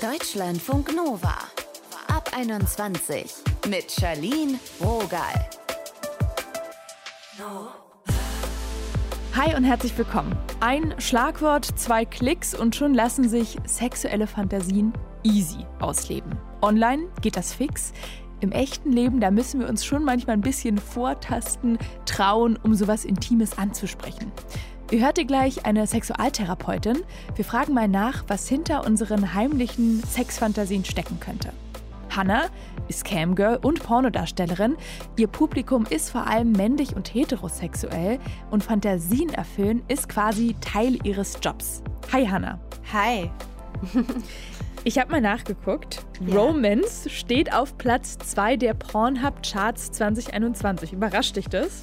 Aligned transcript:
Deutschlandfunk 0.00 0.96
Nova. 0.96 1.34
Ab 2.08 2.30
21 2.34 3.34
mit 3.68 3.92
Charlene 3.92 4.58
Rogal. 4.80 5.34
Hi 9.36 9.54
und 9.54 9.64
herzlich 9.64 9.98
willkommen. 9.98 10.34
Ein 10.60 10.94
Schlagwort, 10.98 11.66
zwei 11.78 12.06
Klicks 12.06 12.54
und 12.54 12.74
schon 12.74 12.94
lassen 12.94 13.28
sich 13.28 13.58
sexuelle 13.66 14.26
Fantasien 14.26 14.94
easy 15.22 15.66
ausleben. 15.80 16.32
Online 16.62 17.08
geht 17.20 17.36
das 17.36 17.52
fix. 17.52 17.92
Im 18.40 18.52
echten 18.52 18.92
Leben, 18.92 19.20
da 19.20 19.30
müssen 19.30 19.60
wir 19.60 19.68
uns 19.68 19.84
schon 19.84 20.02
manchmal 20.02 20.36
ein 20.36 20.40
bisschen 20.40 20.78
vortasten, 20.78 21.78
trauen, 22.06 22.58
um 22.62 22.74
sowas 22.74 23.04
Intimes 23.04 23.58
anzusprechen. 23.58 24.32
Ihr 24.90 25.04
hört 25.04 25.18
ihr 25.18 25.24
gleich 25.24 25.66
eine 25.66 25.86
Sexualtherapeutin. 25.86 27.04
Wir 27.36 27.44
fragen 27.44 27.74
mal 27.74 27.86
nach, 27.86 28.24
was 28.26 28.48
hinter 28.48 28.84
unseren 28.84 29.34
heimlichen 29.34 30.02
Sexfantasien 30.02 30.84
stecken 30.84 31.20
könnte. 31.20 31.52
Hannah 32.10 32.48
ist 32.88 33.04
Camgirl 33.04 33.60
und 33.62 33.84
Pornodarstellerin. 33.84 34.76
Ihr 35.16 35.28
Publikum 35.28 35.86
ist 35.88 36.10
vor 36.10 36.26
allem 36.26 36.50
männlich 36.50 36.96
und 36.96 37.14
heterosexuell 37.14 38.18
und 38.50 38.64
Fantasien 38.64 39.32
erfüllen 39.32 39.82
ist 39.86 40.08
quasi 40.08 40.56
Teil 40.60 40.98
ihres 41.04 41.38
Jobs. 41.40 41.84
Hi 42.12 42.26
Hannah. 42.26 42.58
Hi. 42.92 43.30
Ich 44.82 44.98
habe 44.98 45.10
mal 45.10 45.20
nachgeguckt. 45.20 46.06
Ja. 46.26 46.38
Romance 46.40 47.06
steht 47.10 47.52
auf 47.52 47.76
Platz 47.76 48.16
2 48.16 48.56
der 48.56 48.72
Pornhub-Charts 48.72 49.92
2021. 49.92 50.94
Überrascht 50.94 51.36
dich 51.36 51.48
das? 51.50 51.82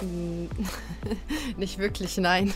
Nicht 1.56 1.78
wirklich, 1.78 2.16
nein. 2.18 2.52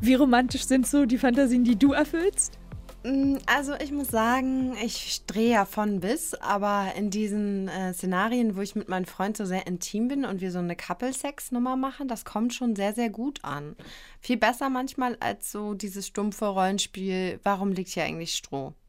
Wie 0.00 0.14
romantisch 0.14 0.64
sind 0.64 0.86
so 0.86 1.04
die 1.06 1.18
Fantasien, 1.18 1.64
die 1.64 1.76
du 1.78 1.92
erfüllst? 1.92 2.58
Mm, 3.04 3.36
Also 3.46 3.74
ich 3.74 3.92
muss 3.92 4.08
sagen, 4.08 4.74
ich 4.82 5.24
drehe 5.26 5.52
ja 5.52 5.64
von 5.64 6.00
bis, 6.00 6.34
aber 6.34 6.92
in 6.96 7.10
diesen 7.10 7.68
äh, 7.68 7.92
Szenarien, 7.92 8.56
wo 8.56 8.60
ich 8.60 8.74
mit 8.74 8.88
meinem 8.88 9.04
Freund 9.06 9.36
so 9.36 9.44
sehr 9.44 9.66
intim 9.66 10.08
bin 10.08 10.24
und 10.24 10.40
wir 10.40 10.50
so 10.52 10.58
eine 10.58 10.76
Couple-Sex-Nummer 10.76 11.76
machen, 11.76 12.08
das 12.08 12.24
kommt 12.24 12.54
schon 12.54 12.76
sehr, 12.76 12.92
sehr 12.92 13.10
gut 13.10 13.44
an. 13.44 13.76
Viel 14.20 14.36
besser 14.36 14.70
manchmal 14.70 15.16
als 15.20 15.50
so 15.52 15.74
dieses 15.74 16.06
stumpfe 16.06 16.46
Rollenspiel, 16.46 17.40
warum 17.42 17.72
liegt 17.72 17.90
hier 17.90 18.04
eigentlich 18.04 18.34
Stroh? 18.34 18.74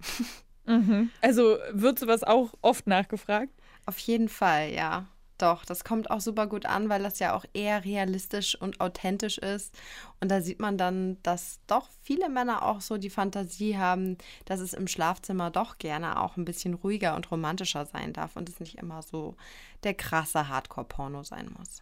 Also 1.22 1.58
wird 1.73 2.00
sowas 2.00 2.23
auch 2.23 2.53
oft 2.61 2.88
nachgefragt? 2.88 3.52
Auf 3.86 3.97
jeden 3.97 4.30
Fall, 4.30 4.72
ja. 4.72 5.08
Doch, 5.42 5.66
das 5.66 5.84
kommt 5.84 6.11
auch 6.11 6.22
super 6.22 6.45
gut 6.45 6.67
an, 6.67 6.88
weil 6.89 7.02
das 7.02 7.17
ja 7.17 7.34
auch 7.34 7.45
eher 7.53 7.84
realistisch 7.84 8.56
und 8.56 8.80
authentisch 8.80 9.39
ist. 9.39 9.73
Und 10.20 10.30
da 10.30 10.39
sieht 10.39 10.59
man 10.59 10.78
dann, 10.78 11.17
dass 11.23 11.59
doch 11.66 11.89
viele 12.03 12.30
Männer 12.30 12.64
auch 12.64 12.80
so 12.80 12.97
die 12.97 13.09
Fantasie 13.09 13.75
haben, 13.75 14.19
dass 14.45 14.59
es 14.59 14.73
im 14.73 14.88
Schlafzimmer 14.88 15.50
doch 15.50 15.80
gerne 15.80 16.22
auch 16.22 16.38
ein 16.38 16.45
bisschen 16.45 16.75
ruhiger 16.75 17.16
und 17.16 17.31
romantischer 17.31 17.88
sein 17.88 18.14
darf 18.14 18.36
und 18.36 18.50
es 18.50 18.59
nicht 18.59 18.75
immer 18.75 19.02
so 19.02 19.36
der 19.84 19.95
krasse 19.95 20.47
Hardcore-Porno 20.47 21.23
sein 21.23 21.50
muss. 21.58 21.81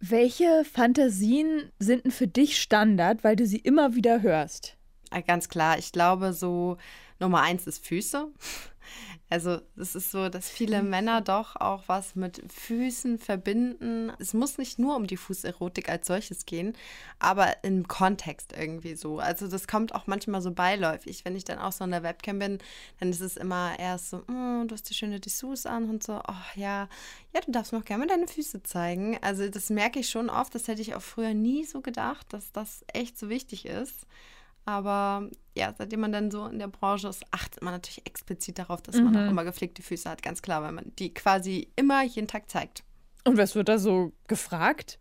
Welche 0.00 0.64
Fantasien 0.64 1.70
sind 1.78 2.04
denn 2.04 2.10
für 2.10 2.26
dich 2.26 2.60
Standard, 2.60 3.22
weil 3.22 3.36
du 3.36 3.46
sie 3.46 3.58
immer 3.58 3.94
wieder 3.94 4.22
hörst? 4.22 4.78
Äh, 5.10 5.22
Ganz 5.22 5.50
klar, 5.50 5.78
ich 5.78 5.92
glaube, 5.92 6.32
so 6.32 6.78
Nummer 7.20 7.42
eins 7.42 7.66
ist 7.66 7.86
Füße. 7.86 8.28
Also 9.30 9.60
es 9.76 9.94
ist 9.94 10.10
so, 10.10 10.28
dass 10.28 10.48
viele 10.48 10.82
Männer 10.82 11.20
doch 11.20 11.56
auch 11.56 11.84
was 11.86 12.14
mit 12.14 12.42
Füßen 12.52 13.18
verbinden. 13.18 14.12
Es 14.18 14.34
muss 14.34 14.58
nicht 14.58 14.78
nur 14.78 14.96
um 14.96 15.06
die 15.06 15.16
Fußerotik 15.16 15.88
als 15.88 16.06
solches 16.06 16.46
gehen, 16.46 16.74
aber 17.18 17.64
im 17.64 17.88
Kontext 17.88 18.52
irgendwie 18.56 18.94
so. 18.94 19.18
Also 19.18 19.48
das 19.48 19.66
kommt 19.66 19.94
auch 19.94 20.06
manchmal 20.06 20.40
so 20.42 20.50
beiläufig. 20.52 21.24
Wenn 21.24 21.36
ich 21.36 21.44
dann 21.44 21.58
auch 21.58 21.72
so 21.72 21.84
in 21.84 21.90
der 21.90 22.02
Webcam 22.02 22.38
bin, 22.38 22.58
dann 23.00 23.10
ist 23.10 23.20
es 23.20 23.36
immer 23.36 23.78
erst 23.78 24.10
so, 24.10 24.18
"Mm, 24.26 24.68
du 24.68 24.72
hast 24.74 24.88
die 24.90 24.94
schöne 24.94 25.20
Dessous 25.20 25.66
an 25.66 25.88
und 25.88 26.02
so, 26.04 26.14
oh 26.26 26.34
ja, 26.54 26.88
ja, 27.34 27.40
du 27.44 27.50
darfst 27.52 27.72
mir 27.72 27.78
auch 27.78 27.84
gerne 27.84 28.06
deine 28.06 28.28
Füße 28.28 28.62
zeigen. 28.62 29.18
Also 29.22 29.48
das 29.48 29.70
merke 29.70 29.98
ich 30.00 30.10
schon 30.10 30.30
oft, 30.30 30.54
das 30.54 30.68
hätte 30.68 30.82
ich 30.82 30.94
auch 30.94 31.02
früher 31.02 31.34
nie 31.34 31.64
so 31.64 31.80
gedacht, 31.80 32.32
dass 32.32 32.52
das 32.52 32.84
echt 32.92 33.18
so 33.18 33.28
wichtig 33.28 33.66
ist. 33.66 34.06
Aber 34.64 35.28
ja, 35.54 35.74
seitdem 35.76 36.00
man 36.00 36.12
dann 36.12 36.30
so 36.30 36.46
in 36.46 36.58
der 36.58 36.68
Branche 36.68 37.08
ist, 37.08 37.24
achtet 37.30 37.62
man 37.62 37.74
natürlich 37.74 38.06
explizit 38.06 38.58
darauf, 38.58 38.80
dass 38.82 38.96
man 38.96 39.16
auch 39.16 39.30
immer 39.30 39.44
gepflegte 39.44 39.82
Füße 39.82 40.08
hat, 40.08 40.22
ganz 40.22 40.40
klar, 40.40 40.62
weil 40.62 40.72
man 40.72 40.92
die 40.98 41.12
quasi 41.12 41.68
immer 41.76 42.02
jeden 42.02 42.28
Tag 42.28 42.50
zeigt. 42.50 42.82
Und 43.24 43.36
was 43.36 43.54
wird 43.54 43.68
da 43.68 43.78
so 43.78 44.12
gefragt? 44.26 44.98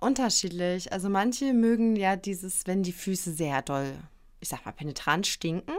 Unterschiedlich. 0.00 0.92
Also 0.92 1.08
manche 1.08 1.52
mögen 1.52 1.96
ja 1.96 2.16
dieses, 2.16 2.66
wenn 2.66 2.82
die 2.82 2.92
Füße 2.92 3.32
sehr 3.32 3.62
doll, 3.62 3.94
ich 4.40 4.48
sag 4.48 4.64
mal, 4.64 4.72
penetrant 4.72 5.26
stinken. 5.26 5.74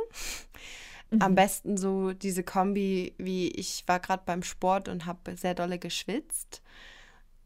Am 1.19 1.35
besten 1.35 1.77
so 1.77 2.13
diese 2.13 2.43
Kombi, 2.43 3.13
wie 3.19 3.49
ich 3.49 3.83
war 3.85 3.99
gerade 3.99 4.23
beim 4.25 4.41
Sport 4.41 4.87
und 4.87 5.05
habe 5.05 5.35
sehr 5.37 5.53
dolle 5.53 5.77
geschwitzt. 5.77 6.63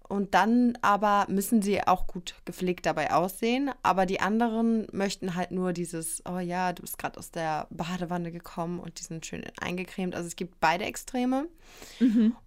Und 0.07 0.33
dann 0.33 0.77
aber 0.81 1.25
müssen 1.29 1.61
sie 1.61 1.85
auch 1.85 2.07
gut 2.07 2.35
gepflegt 2.45 2.85
dabei 2.85 3.11
aussehen. 3.11 3.71
Aber 3.83 4.05
die 4.05 4.19
anderen 4.21 4.87
möchten 4.91 5.35
halt 5.35 5.51
nur 5.51 5.73
dieses, 5.73 6.21
oh 6.25 6.39
ja, 6.39 6.71
du 6.73 6.81
bist 6.81 6.97
gerade 6.97 7.17
aus 7.17 7.31
der 7.31 7.67
Badewanne 7.69 8.31
gekommen 8.31 8.79
und 8.79 8.99
die 8.99 9.03
sind 9.03 9.25
schön 9.25 9.43
eingecremt. 9.59 10.15
Also 10.15 10.27
es 10.27 10.35
gibt 10.35 10.59
beide 10.59 10.85
Extreme. 10.85 11.47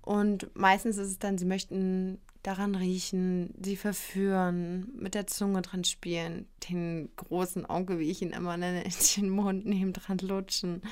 Und 0.02 0.50
meistens 0.56 0.96
ist 0.96 1.08
es 1.08 1.18
dann, 1.18 1.38
sie 1.38 1.44
möchten 1.44 2.18
daran 2.42 2.74
riechen, 2.74 3.52
sie 3.62 3.76
verführen, 3.76 4.88
mit 4.94 5.14
der 5.14 5.26
Zunge 5.26 5.62
dran 5.62 5.84
spielen, 5.84 6.46
den 6.70 7.10
großen 7.16 7.66
Onkel, 7.66 7.98
wie 7.98 8.10
ich 8.10 8.22
ihn 8.22 8.30
immer 8.30 8.56
nenne, 8.56 8.82
in 8.84 8.92
den 9.16 9.30
Mund 9.30 9.66
nehmen, 9.66 9.92
dran 9.92 10.18
lutschen. 10.18 10.82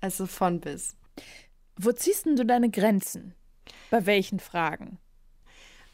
Also 0.00 0.26
von 0.26 0.60
bis. 0.60 0.96
Wo 1.76 1.92
ziehst 1.92 2.26
denn 2.26 2.36
du 2.36 2.44
deine 2.44 2.70
Grenzen? 2.70 3.34
Bei 3.90 4.06
welchen 4.06 4.40
Fragen? 4.40 4.98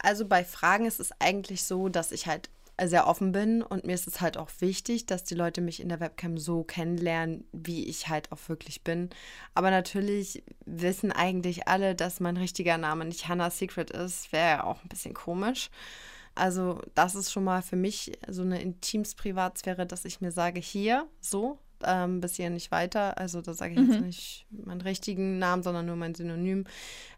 Also 0.05 0.27
bei 0.27 0.45
Fragen 0.45 0.85
ist 0.85 1.01
es 1.01 1.13
eigentlich 1.19 1.65
so, 1.65 1.89
dass 1.89 2.13
ich 2.13 2.27
halt 2.27 2.51
sehr 2.83 3.07
offen 3.07 3.33
bin 3.33 3.63
und 3.63 3.87
mir 3.87 3.95
ist 3.95 4.07
es 4.07 4.21
halt 4.21 4.37
auch 4.37 4.51
wichtig, 4.59 5.07
dass 5.07 5.25
die 5.25 5.35
Leute 5.35 5.63
mich 5.63 5.81
in 5.81 5.89
der 5.89 6.01
Webcam 6.01 6.37
so 6.37 6.63
kennenlernen, 6.63 7.47
wie 7.53 7.87
ich 7.87 8.09
halt 8.09 8.31
auch 8.31 8.49
wirklich 8.49 8.85
bin. 8.85 9.09
Aber 9.55 9.71
natürlich 9.71 10.43
wissen 10.67 11.11
eigentlich 11.11 11.69
alle, 11.69 11.95
dass 11.95 12.21
mein 12.21 12.37
richtiger 12.37 12.77
Name 12.77 13.07
nicht 13.07 13.29
Hannah 13.29 13.49
Secret 13.49 13.93
ist. 13.93 14.31
Wäre 14.31 14.49
ja 14.49 14.65
auch 14.65 14.83
ein 14.83 14.89
bisschen 14.89 15.15
komisch. 15.15 15.71
Also 16.35 16.83
das 16.95 17.15
ist 17.15 17.33
schon 17.33 17.45
mal 17.45 17.63
für 17.63 17.77
mich 17.77 18.13
so 18.29 18.43
eine 18.43 18.61
Intims-Privatsphäre, 18.61 19.87
dass 19.87 20.05
ich 20.05 20.21
mir 20.21 20.33
sage, 20.33 20.61
hier, 20.61 21.09
so, 21.19 21.59
ähm, 21.85 22.21
bis 22.21 22.37
hier 22.37 22.51
nicht 22.51 22.71
weiter. 22.71 23.19
Also 23.19 23.41
da 23.41 23.55
sage 23.55 23.75
ich 23.75 23.89
jetzt 23.89 24.01
nicht 24.01 24.47
meinen 24.51 24.81
richtigen 24.81 25.39
Namen, 25.39 25.63
sondern 25.63 25.87
nur 25.87 25.97
mein 25.97 26.15
Synonym. 26.15 26.65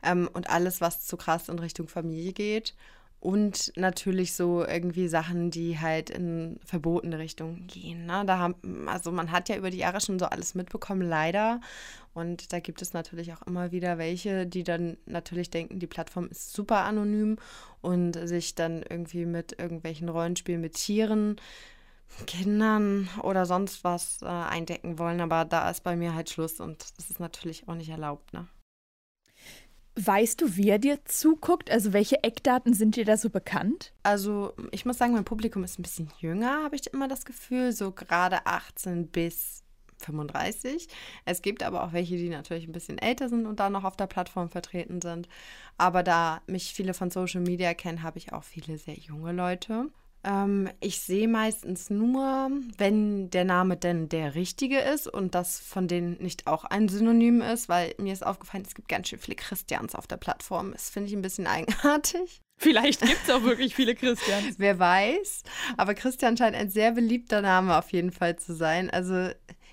Ähm, 0.02 0.28
und 0.32 0.50
alles, 0.50 0.80
was 0.80 1.06
zu 1.06 1.16
krass 1.16 1.48
in 1.48 1.58
Richtung 1.58 1.88
Familie 1.88 2.32
geht. 2.32 2.74
Und 3.18 3.72
natürlich 3.76 4.34
so 4.34 4.64
irgendwie 4.64 5.08
Sachen, 5.08 5.50
die 5.50 5.78
halt 5.80 6.10
in 6.10 6.60
verbotene 6.64 7.18
Richtung 7.18 7.66
gehen. 7.66 8.06
Ne? 8.06 8.24
Da 8.26 8.38
haben, 8.38 8.88
also 8.88 9.10
man 9.10 9.32
hat 9.32 9.48
ja 9.48 9.56
über 9.56 9.70
die 9.70 9.78
Jahre 9.78 10.00
schon 10.00 10.18
so 10.18 10.26
alles 10.26 10.54
mitbekommen, 10.54 11.02
leider. 11.02 11.60
Und 12.12 12.52
da 12.52 12.60
gibt 12.60 12.82
es 12.82 12.92
natürlich 12.92 13.32
auch 13.32 13.42
immer 13.42 13.72
wieder 13.72 13.98
welche, 13.98 14.46
die 14.46 14.64
dann 14.64 14.96
natürlich 15.06 15.50
denken, 15.50 15.80
die 15.80 15.86
Plattform 15.86 16.28
ist 16.28 16.52
super 16.52 16.84
anonym 16.84 17.36
und 17.80 18.12
sich 18.28 18.54
dann 18.54 18.84
irgendwie 18.88 19.26
mit 19.26 19.58
irgendwelchen 19.58 20.08
Rollenspielen 20.08 20.60
mit 20.60 20.74
Tieren, 20.74 21.36
Kindern 22.26 23.08
oder 23.22 23.46
sonst 23.46 23.84
was 23.84 24.22
äh, 24.22 24.26
eindecken 24.26 24.98
wollen. 24.98 25.20
Aber 25.20 25.44
da 25.44 25.70
ist 25.70 25.82
bei 25.82 25.96
mir 25.96 26.14
halt 26.14 26.30
Schluss 26.30 26.60
und 26.60 26.84
das 26.98 27.10
ist 27.10 27.20
natürlich 27.20 27.68
auch 27.68 27.74
nicht 27.74 27.90
erlaubt. 27.90 28.32
Ne? 28.32 28.46
Weißt 29.98 30.42
du, 30.42 30.56
wer 30.56 30.78
dir 30.78 31.04
zuguckt? 31.06 31.70
Also 31.70 31.92
welche 31.94 32.22
Eckdaten 32.22 32.74
sind 32.74 32.96
dir 32.96 33.06
da 33.06 33.16
so 33.16 33.30
bekannt? 33.30 33.92
Also 34.02 34.52
ich 34.70 34.84
muss 34.84 34.98
sagen, 34.98 35.14
mein 35.14 35.24
Publikum 35.24 35.64
ist 35.64 35.78
ein 35.78 35.82
bisschen 35.82 36.12
jünger, 36.18 36.64
habe 36.64 36.76
ich 36.76 36.92
immer 36.92 37.08
das 37.08 37.24
Gefühl, 37.24 37.72
so 37.72 37.92
gerade 37.92 38.44
18 38.44 39.08
bis 39.08 39.62
35. 39.98 40.88
Es 41.24 41.40
gibt 41.40 41.62
aber 41.62 41.82
auch 41.82 41.94
welche, 41.94 42.16
die 42.16 42.28
natürlich 42.28 42.66
ein 42.66 42.72
bisschen 42.72 42.98
älter 42.98 43.30
sind 43.30 43.46
und 43.46 43.58
da 43.58 43.70
noch 43.70 43.84
auf 43.84 43.96
der 43.96 44.06
Plattform 44.06 44.50
vertreten 44.50 45.00
sind. 45.00 45.28
Aber 45.78 46.02
da 46.02 46.42
mich 46.46 46.74
viele 46.74 46.92
von 46.92 47.10
Social 47.10 47.40
Media 47.40 47.72
kennen, 47.72 48.02
habe 48.02 48.18
ich 48.18 48.34
auch 48.34 48.44
viele 48.44 48.76
sehr 48.76 48.96
junge 48.98 49.32
Leute. 49.32 49.88
Ähm, 50.26 50.68
ich 50.80 51.00
sehe 51.00 51.28
meistens 51.28 51.88
nur, 51.88 52.50
wenn 52.76 53.30
der 53.30 53.44
Name 53.44 53.76
denn 53.76 54.08
der 54.08 54.34
richtige 54.34 54.80
ist 54.80 55.06
und 55.06 55.34
das 55.34 55.60
von 55.60 55.86
denen 55.88 56.18
nicht 56.20 56.46
auch 56.46 56.64
ein 56.64 56.88
Synonym 56.88 57.40
ist, 57.40 57.68
weil 57.68 57.94
mir 57.98 58.12
ist 58.12 58.26
aufgefallen, 58.26 58.64
es 58.66 58.74
gibt 58.74 58.88
ganz 58.88 59.08
schön 59.08 59.20
viele 59.20 59.36
Christians 59.36 59.94
auf 59.94 60.06
der 60.06 60.16
Plattform. 60.16 60.72
Das 60.72 60.90
finde 60.90 61.08
ich 61.08 61.16
ein 61.16 61.22
bisschen 61.22 61.46
eigenartig. 61.46 62.42
Vielleicht 62.58 63.02
gibt 63.02 63.20
es 63.22 63.30
auch 63.30 63.42
wirklich 63.42 63.74
viele 63.74 63.94
Christians. 63.94 64.54
Wer 64.58 64.78
weiß. 64.78 65.42
Aber 65.76 65.94
Christian 65.94 66.36
scheint 66.36 66.56
ein 66.56 66.70
sehr 66.70 66.92
beliebter 66.92 67.42
Name 67.42 67.76
auf 67.76 67.92
jeden 67.92 68.10
Fall 68.10 68.36
zu 68.36 68.54
sein. 68.54 68.88
Also 68.90 69.30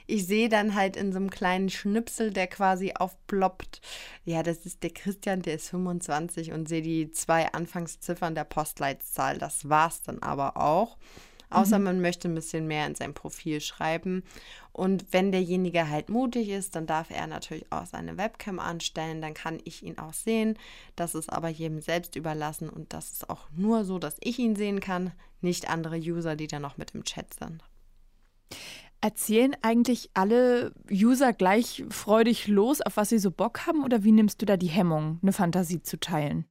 ich 0.07 0.25
sehe 0.27 0.50
dann 0.50 0.75
halt 0.75 0.95
in 0.95 1.11
so 1.11 1.17
einem 1.17 1.29
kleinen 1.29 1.69
Schnipsel, 1.69 2.31
der 2.31 2.47
quasi 2.47 2.94
aufploppt. 2.94 3.81
Ja, 4.25 4.44
das 4.44 4.65
ist 4.65 4.83
der 4.83 4.91
Christian, 4.91 5.41
der 5.41 5.55
ist 5.55 5.69
25 5.69 6.51
und 6.51 6.67
sehe 6.67 6.81
die 6.81 7.11
zwei 7.11 7.51
Anfangsziffern 7.51 8.35
der 8.35 8.44
Postleitzahl. 8.44 9.38
Das 9.38 9.69
war's 9.69 10.01
dann 10.01 10.19
aber 10.19 10.57
auch. 10.57 10.97
Außer 11.53 11.77
mhm. 11.77 11.85
man 11.85 12.01
möchte 12.01 12.27
ein 12.27 12.35
bisschen 12.35 12.67
mehr 12.67 12.88
in 12.88 12.95
sein 12.95 13.13
Profil 13.13 13.61
schreiben. 13.61 14.23
Und 14.71 15.05
wenn 15.11 15.31
derjenige 15.31 15.88
halt 15.88 16.09
mutig 16.09 16.50
ist, 16.50 16.75
dann 16.75 16.88
darf 16.88 17.11
er 17.11 17.27
natürlich 17.27 17.71
auch 17.71 17.85
seine 17.85 18.17
Webcam 18.17 18.59
anstellen. 18.59 19.21
Dann 19.21 19.35
kann 19.35 19.59
ich 19.63 19.83
ihn 19.83 20.00
auch 20.00 20.13
sehen. 20.13 20.57
Das 20.95 21.13
ist 21.13 21.31
aber 21.31 21.50
jedem 21.50 21.79
selbst 21.79 22.15
überlassen. 22.15 22.69
Und 22.69 22.94
das 22.94 23.11
ist 23.11 23.29
auch 23.29 23.47
nur 23.55 23.85
so, 23.85 24.00
dass 24.00 24.17
ich 24.21 24.39
ihn 24.39 24.55
sehen 24.55 24.79
kann, 24.79 25.11
nicht 25.41 25.69
andere 25.69 25.97
User, 25.97 26.35
die 26.35 26.47
dann 26.47 26.63
noch 26.63 26.77
mit 26.77 26.91
im 26.95 27.03
Chat 27.03 27.33
sind. 27.35 27.63
Erzählen 29.03 29.53
eigentlich 29.61 30.11
alle 30.13 30.71
User 30.89 31.33
gleich 31.33 31.83
freudig 31.89 32.47
los, 32.47 32.79
auf 32.79 32.95
was 32.95 33.09
sie 33.09 33.19
so 33.19 33.31
Bock 33.31 33.67
haben? 33.67 33.83
Oder 33.83 34.05
wie 34.05 34.13
nimmst 34.13 34.41
du 34.41 34.45
da 34.45 34.55
die 34.55 34.67
Hemmung, 34.67 35.19
eine 35.21 35.33
Fantasie 35.33 35.81
zu 35.81 36.00
teilen? 36.00 36.45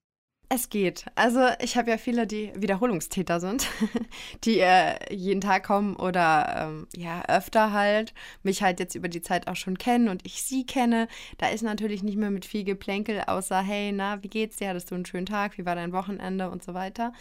Es 0.51 0.69
geht. 0.69 1.07
Also 1.15 1.41
ich 1.63 1.79
habe 1.79 1.89
ja 1.89 1.97
viele, 1.97 2.27
die 2.27 2.53
Wiederholungstäter 2.55 3.41
sind, 3.41 3.71
die 4.45 4.59
äh, 4.59 4.97
jeden 5.11 5.41
Tag 5.41 5.65
kommen 5.65 5.97
oder 5.97 6.69
ähm, 6.69 6.87
ja 6.95 7.25
öfter 7.27 7.73
halt, 7.73 8.13
mich 8.43 8.63
halt 8.63 8.79
jetzt 8.79 8.95
über 8.95 9.09
die 9.09 9.23
Zeit 9.23 9.49
auch 9.49 9.57
schon 9.57 9.79
kennen 9.79 10.11
und 10.11 10.27
ich 10.27 10.43
sie 10.43 10.67
kenne. 10.67 11.09
Da 11.39 11.49
ist 11.49 11.63
natürlich 11.63 12.03
nicht 12.03 12.19
mehr 12.19 12.31
mit 12.31 12.45
viel 12.45 12.65
Geplänkel, 12.65 13.23
außer 13.27 13.63
hey, 13.63 13.93
na, 13.93 14.23
wie 14.23 14.29
geht's 14.29 14.59
dir? 14.59 14.69
Hattest 14.69 14.91
du 14.91 14.95
einen 14.95 15.07
schönen 15.07 15.25
Tag? 15.25 15.57
Wie 15.57 15.65
war 15.65 15.75
dein 15.75 15.93
Wochenende 15.95 16.51
und 16.51 16.63
so 16.63 16.75
weiter. 16.75 17.15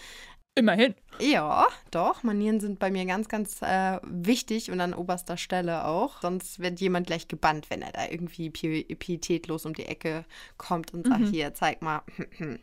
Immerhin. 0.55 0.95
Ja, 1.19 1.67
doch. 1.91 2.23
Manieren 2.23 2.59
sind 2.59 2.79
bei 2.79 2.91
mir 2.91 3.05
ganz, 3.05 3.29
ganz 3.29 3.61
äh, 3.61 3.99
wichtig 4.03 4.69
und 4.69 4.81
an 4.81 4.93
oberster 4.93 5.37
Stelle 5.37 5.85
auch. 5.85 6.21
Sonst 6.21 6.59
wird 6.59 6.81
jemand 6.81 7.07
gleich 7.07 7.27
gebannt, 7.27 7.69
wenn 7.69 7.81
er 7.81 7.93
da 7.93 8.07
irgendwie 8.09 8.49
pietätlos 8.49 9.65
um 9.65 9.73
die 9.73 9.85
Ecke 9.85 10.25
kommt 10.57 10.93
und 10.93 11.07
sagt, 11.07 11.21
mhm. 11.21 11.31
hier, 11.31 11.53
zeig 11.53 11.81
mal. 11.81 12.01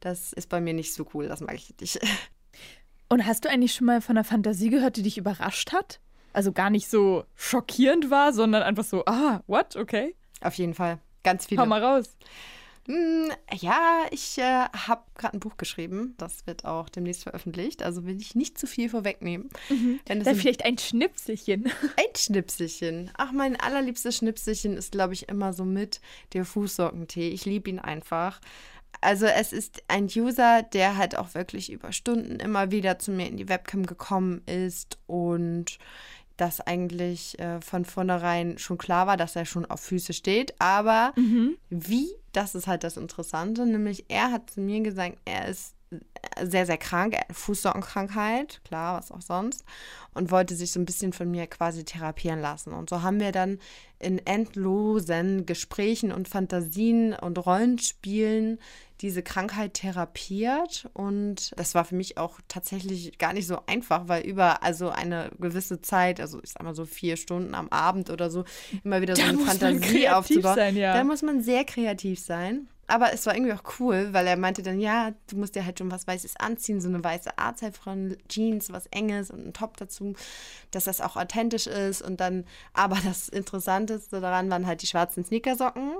Das 0.00 0.32
ist 0.32 0.48
bei 0.48 0.60
mir 0.60 0.74
nicht 0.74 0.94
so 0.94 1.08
cool, 1.12 1.26
das 1.26 1.40
mag 1.40 1.56
ich 1.56 1.74
nicht. 1.80 1.98
Und 3.08 3.26
hast 3.26 3.44
du 3.44 3.50
eigentlich 3.50 3.74
schon 3.74 3.88
mal 3.88 4.00
von 4.00 4.16
einer 4.16 4.22
Fantasie 4.22 4.70
gehört, 4.70 4.96
die 4.96 5.02
dich 5.02 5.18
überrascht 5.18 5.72
hat? 5.72 5.98
Also 6.32 6.52
gar 6.52 6.70
nicht 6.70 6.88
so 6.88 7.24
schockierend 7.34 8.08
war, 8.08 8.32
sondern 8.32 8.62
einfach 8.62 8.84
so, 8.84 9.04
ah, 9.06 9.42
what, 9.48 9.74
okay? 9.74 10.14
Auf 10.40 10.54
jeden 10.54 10.74
Fall. 10.74 10.98
Ganz 11.24 11.46
viele. 11.46 11.62
Hau 11.62 11.66
mal 11.66 11.82
raus. 11.82 12.16
Hm, 12.88 13.30
ja, 13.52 14.06
ich 14.10 14.38
äh, 14.38 14.64
habe 14.86 15.02
gerade 15.14 15.36
ein 15.36 15.40
Buch 15.40 15.58
geschrieben. 15.58 16.14
Das 16.16 16.46
wird 16.46 16.64
auch 16.64 16.88
demnächst 16.88 17.24
veröffentlicht. 17.24 17.82
Also 17.82 18.06
will 18.06 18.18
ich 18.18 18.34
nicht 18.34 18.58
zu 18.58 18.66
viel 18.66 18.88
vorwegnehmen. 18.88 19.50
Mhm. 19.68 20.00
Dann 20.06 20.24
vielleicht 20.24 20.64
ein 20.64 20.78
Schnipselchen. 20.78 21.64
Ein 21.96 22.16
Schnipselchen. 22.16 23.10
Ach, 23.18 23.30
mein 23.32 23.60
allerliebstes 23.60 24.16
Schnipselchen 24.16 24.76
ist, 24.76 24.92
glaube 24.92 25.12
ich, 25.12 25.28
immer 25.28 25.52
so 25.52 25.64
mit 25.64 26.00
der 26.32 26.46
Fußsockentee. 26.46 27.28
Ich 27.28 27.44
liebe 27.44 27.68
ihn 27.68 27.78
einfach. 27.78 28.40
Also 29.02 29.26
es 29.26 29.52
ist 29.52 29.82
ein 29.88 30.06
User, 30.06 30.62
der 30.62 30.96
halt 30.96 31.16
auch 31.16 31.34
wirklich 31.34 31.70
über 31.70 31.92
Stunden 31.92 32.40
immer 32.40 32.70
wieder 32.70 32.98
zu 32.98 33.10
mir 33.10 33.28
in 33.28 33.36
die 33.36 33.50
Webcam 33.50 33.84
gekommen 33.84 34.42
ist 34.46 34.98
und 35.06 35.78
das 36.38 36.60
eigentlich 36.60 37.38
äh, 37.38 37.60
von 37.60 37.84
vornherein 37.84 38.58
schon 38.58 38.78
klar 38.78 39.06
war, 39.06 39.16
dass 39.16 39.36
er 39.36 39.44
schon 39.44 39.66
auf 39.66 39.80
Füße 39.80 40.12
steht. 40.12 40.54
Aber 40.58 41.12
mhm. 41.16 41.56
wie, 41.68 42.08
das 42.38 42.54
ist 42.54 42.68
halt 42.68 42.84
das 42.84 42.96
Interessante, 42.96 43.66
nämlich 43.66 44.04
er 44.08 44.30
hat 44.30 44.50
zu 44.50 44.60
mir 44.60 44.80
gesagt, 44.80 45.18
er 45.24 45.48
ist 45.48 45.74
sehr, 46.44 46.66
sehr 46.66 46.78
krank, 46.78 47.16
Fußsockenkrankheit, 47.32 48.60
klar, 48.64 48.98
was 48.98 49.10
auch 49.10 49.22
sonst, 49.22 49.64
und 50.14 50.30
wollte 50.30 50.54
sich 50.54 50.72
so 50.72 50.80
ein 50.80 50.84
bisschen 50.84 51.12
von 51.12 51.30
mir 51.30 51.46
quasi 51.46 51.84
therapieren 51.84 52.40
lassen. 52.40 52.72
Und 52.72 52.90
so 52.90 53.02
haben 53.02 53.20
wir 53.20 53.32
dann 53.32 53.58
in 53.98 54.18
endlosen 54.24 55.46
Gesprächen 55.46 56.12
und 56.12 56.28
Fantasien 56.28 57.14
und 57.14 57.38
Rollenspielen 57.44 58.58
diese 59.00 59.22
Krankheit 59.22 59.74
therapiert. 59.74 60.88
Und 60.92 61.52
das 61.56 61.74
war 61.74 61.84
für 61.84 61.94
mich 61.94 62.18
auch 62.18 62.40
tatsächlich 62.48 63.18
gar 63.18 63.32
nicht 63.32 63.46
so 63.46 63.60
einfach, 63.66 64.08
weil 64.08 64.24
über 64.24 64.62
also 64.62 64.90
eine 64.90 65.30
gewisse 65.38 65.80
Zeit, 65.82 66.20
also 66.20 66.40
ich 66.42 66.50
sag 66.50 66.62
mal 66.62 66.74
so 66.74 66.84
vier 66.84 67.16
Stunden 67.16 67.54
am 67.54 67.68
Abend 67.68 68.10
oder 68.10 68.30
so, 68.30 68.44
immer 68.84 69.00
wieder 69.00 69.16
so 69.16 69.22
da 69.22 69.28
eine 69.28 69.38
Fantasie 69.38 70.08
aufzubauen. 70.08 70.56
Sein, 70.56 70.76
ja. 70.76 70.94
Da 70.94 71.04
muss 71.04 71.22
man 71.22 71.42
sehr 71.42 71.64
kreativ 71.64 72.20
sein. 72.20 72.68
Aber 72.88 73.12
es 73.12 73.26
war 73.26 73.34
irgendwie 73.34 73.52
auch 73.52 73.62
cool, 73.78 74.08
weil 74.12 74.26
er 74.26 74.36
meinte 74.36 74.62
dann, 74.62 74.80
ja, 74.80 75.12
du 75.28 75.36
musst 75.36 75.54
dir 75.54 75.64
halt 75.64 75.78
schon 75.78 75.90
was 75.90 76.06
Weißes 76.06 76.36
anziehen, 76.36 76.80
so 76.80 76.88
eine 76.88 77.04
weiße 77.04 77.30
von 77.80 78.16
Jeans, 78.28 78.72
was 78.72 78.86
Enges 78.86 79.30
und 79.30 79.40
einen 79.40 79.52
Top 79.52 79.76
dazu, 79.76 80.14
dass 80.70 80.84
das 80.84 81.00
auch 81.00 81.16
authentisch 81.16 81.66
ist. 81.66 82.02
Und 82.02 82.20
dann, 82.20 82.44
aber 82.72 82.98
das 83.04 83.28
Interessanteste 83.28 84.20
daran 84.20 84.50
waren 84.50 84.66
halt 84.66 84.82
die 84.82 84.86
schwarzen 84.86 85.24
Sneakersocken 85.24 85.92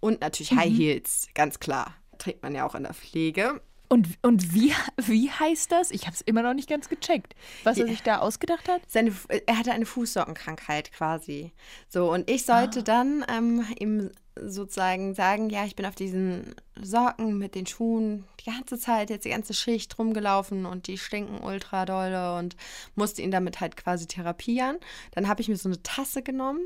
und 0.00 0.20
natürlich 0.20 0.52
mhm. 0.52 0.58
High 0.58 0.76
Heels, 0.76 1.28
ganz 1.34 1.58
klar. 1.58 1.94
Trägt 2.18 2.42
man 2.42 2.54
ja 2.54 2.66
auch 2.66 2.74
in 2.74 2.82
der 2.82 2.92
Pflege. 2.94 3.62
Und, 3.92 4.06
und 4.22 4.54
wie, 4.54 4.72
wie 4.98 5.30
heißt 5.30 5.72
das? 5.72 5.90
Ich 5.90 6.06
habe 6.06 6.14
es 6.14 6.20
immer 6.20 6.42
noch 6.42 6.54
nicht 6.54 6.68
ganz 6.68 6.88
gecheckt, 6.88 7.34
was 7.64 7.76
er 7.76 7.88
sich 7.88 8.02
da 8.04 8.18
ausgedacht 8.18 8.68
hat. 8.68 8.82
Seine, 8.86 9.12
er 9.46 9.58
hatte 9.58 9.72
eine 9.72 9.84
Fußsockenkrankheit 9.84 10.92
quasi. 10.92 11.52
So, 11.88 12.12
und 12.12 12.30
ich 12.30 12.46
sollte 12.46 12.80
ah. 12.80 12.82
dann 12.82 13.24
ähm, 13.28 13.66
ihm 13.80 14.12
sozusagen 14.36 15.14
sagen, 15.14 15.50
ja, 15.50 15.64
ich 15.64 15.76
bin 15.76 15.86
auf 15.86 15.94
diesen 15.94 16.54
Socken 16.80 17.38
mit 17.38 17.54
den 17.54 17.66
Schuhen 17.66 18.24
die 18.40 18.50
ganze 18.50 18.78
Zeit, 18.78 19.10
jetzt 19.10 19.24
die 19.24 19.30
ganze 19.30 19.54
Schicht 19.54 19.98
rumgelaufen 19.98 20.66
und 20.66 20.86
die 20.86 20.98
stinken 20.98 21.42
ultra 21.42 21.84
dolle 21.84 22.36
und 22.38 22.56
musste 22.94 23.22
ihn 23.22 23.30
damit 23.30 23.60
halt 23.60 23.76
quasi 23.76 24.06
therapieren. 24.06 24.78
Dann 25.12 25.28
habe 25.28 25.40
ich 25.40 25.48
mir 25.48 25.56
so 25.56 25.68
eine 25.68 25.82
Tasse 25.82 26.22
genommen 26.22 26.60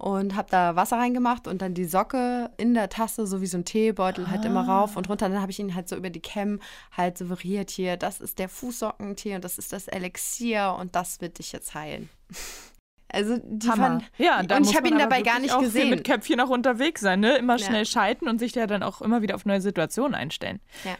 und 0.00 0.34
habe 0.34 0.48
da 0.50 0.76
Wasser 0.76 0.96
reingemacht 0.96 1.46
und 1.46 1.60
dann 1.60 1.74
die 1.74 1.84
Socke 1.84 2.50
in 2.56 2.72
der 2.72 2.88
Tasse, 2.88 3.26
so 3.26 3.42
wie 3.42 3.46
so 3.46 3.58
ein 3.58 3.66
Teebeutel, 3.66 4.24
ah. 4.24 4.30
halt 4.30 4.44
immer 4.46 4.66
ah. 4.68 4.80
rauf 4.80 4.96
und 4.96 5.08
runter. 5.08 5.28
Dann 5.28 5.42
habe 5.42 5.52
ich 5.52 5.58
ihn 5.58 5.74
halt 5.74 5.88
so 5.88 5.96
über 5.96 6.10
die 6.10 6.22
Cam 6.22 6.60
halt 6.96 7.18
suggeriert 7.18 7.70
hier, 7.70 7.96
das 7.96 8.20
ist 8.20 8.38
der 8.38 8.48
Fußsockentee 8.48 9.34
und 9.34 9.44
das 9.44 9.58
ist 9.58 9.72
das 9.72 9.88
Elixier 9.88 10.76
und 10.78 10.96
das 10.96 11.20
wird 11.20 11.38
dich 11.38 11.52
jetzt 11.52 11.74
heilen. 11.74 12.08
Also 13.12 13.38
die 13.42 13.66
fand, 13.66 14.04
ja, 14.18 14.42
da 14.42 14.56
und 14.56 14.68
ich 14.68 14.76
habe 14.76 14.88
ihn 14.88 14.98
dabei 14.98 15.22
gar 15.22 15.38
nicht 15.40 15.58
gesehen. 15.58 15.90
Mit 15.90 16.04
Köpfchen 16.04 16.40
auch 16.40 16.50
unterwegs 16.50 17.00
sein, 17.00 17.20
ne? 17.20 17.36
Immer 17.36 17.58
schnell 17.58 17.80
ja. 17.80 17.84
schalten 17.84 18.28
und 18.28 18.38
sich 18.38 18.54
ja 18.54 18.66
dann 18.66 18.82
auch 18.82 19.00
immer 19.00 19.22
wieder 19.22 19.34
auf 19.34 19.46
neue 19.46 19.60
Situationen 19.60 20.14
einstellen. 20.14 20.60
Ja. 20.84 20.96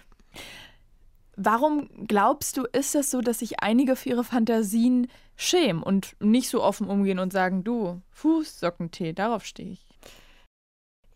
Warum 1.37 1.89
glaubst 2.07 2.57
du, 2.57 2.65
ist 2.65 2.95
es 2.95 3.11
so, 3.11 3.21
dass 3.21 3.39
sich 3.39 3.63
einige 3.63 3.97
für 3.97 4.11
ihre 4.11 4.25
Fantasien 4.25 5.07
schämen 5.37 5.83
und 5.83 6.17
nicht 6.21 6.51
so 6.51 6.63
offen 6.63 6.87
umgehen 6.87 7.19
und 7.19 7.33
sagen, 7.33 7.65
du, 7.65 8.03
Fußsockentee, 8.11 9.15
darauf 9.15 9.47
stehe 9.47 9.71
ich? 9.71 9.90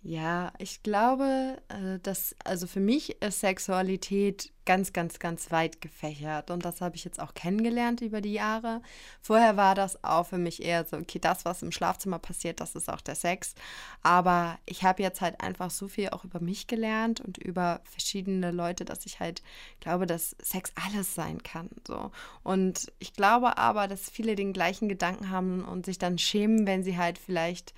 Ja, 0.06 0.53
ich 0.59 0.83
glaube, 0.83 1.56
äh, 1.69 1.99
dass, 2.03 2.37
also 2.45 2.67
für 2.67 2.81
mich 2.81 3.23
ist 3.23 3.41
Sexualität 3.41 4.53
ganz, 4.67 4.93
ganz, 4.93 5.19
ganz 5.19 5.51
weit 5.51 5.81
gefächert 5.81 6.51
und 6.51 6.62
das 6.67 6.83
habe 6.83 6.95
ich 6.95 7.05
jetzt 7.06 7.19
auch 7.19 7.33
kennengelernt 7.33 8.03
über 8.03 8.21
die 8.21 8.35
Jahre. 8.35 8.83
Vorher 9.23 9.56
war 9.56 9.75
das 9.75 10.05
auch 10.05 10.27
für 10.27 10.37
mich 10.37 10.62
eher 10.62 10.85
so, 10.85 10.99
okay, 10.99 11.19
das, 11.19 11.47
was 11.47 11.62
im 11.62 11.73
Schlafzimmer 11.73 12.19
passiert, 12.19 12.61
das 12.61 12.75
ist 12.75 12.91
auch 12.91 13.01
der 13.01 13.15
Sex. 13.15 13.55
Aber 14.03 14.59
ich 14.67 14.85
habe 14.85 15.03
jetzt 15.03 15.23
halt 15.23 15.41
einfach 15.41 15.71
so 15.71 15.89
viel 15.89 16.11
auch 16.11 16.25
über 16.25 16.39
mich 16.39 16.67
gelernt 16.67 17.23
und 17.23 17.39
über 17.39 17.81
verschiedene 17.84 18.51
Leute, 18.51 18.84
dass 18.84 19.06
ich 19.06 19.20
halt 19.20 19.43
glaube, 19.81 20.05
dass 20.05 20.37
Sex 20.43 20.70
alles 20.87 21.15
sein 21.15 21.43
kann. 21.43 21.70
So. 21.89 22.11
Und 22.43 22.93
ich 22.99 23.15
glaube 23.15 23.56
aber, 23.56 23.89
dass 23.89 24.11
viele 24.11 24.37
den 24.37 24.53
gleichen 24.53 24.91
Gedanken 24.91 25.31
haben 25.31 25.65
und 25.65 25.87
sich 25.87 25.96
dann 25.96 26.19
schämen, 26.19 26.67
wenn 26.67 26.82
sie 26.82 26.99
halt 26.99 27.17
vielleicht 27.17 27.73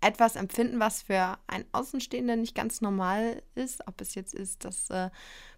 etwas 0.00 0.36
empfinden, 0.36 0.80
was 0.80 1.02
für 1.02 1.38
ein 1.46 1.64
Außenstehender 1.72 2.36
nicht 2.36 2.54
ganz 2.54 2.80
normal 2.80 3.42
ist. 3.54 3.86
Ob 3.86 4.00
es 4.00 4.14
jetzt 4.14 4.34
ist, 4.34 4.64
dass 4.64 4.90
äh, 4.90 5.10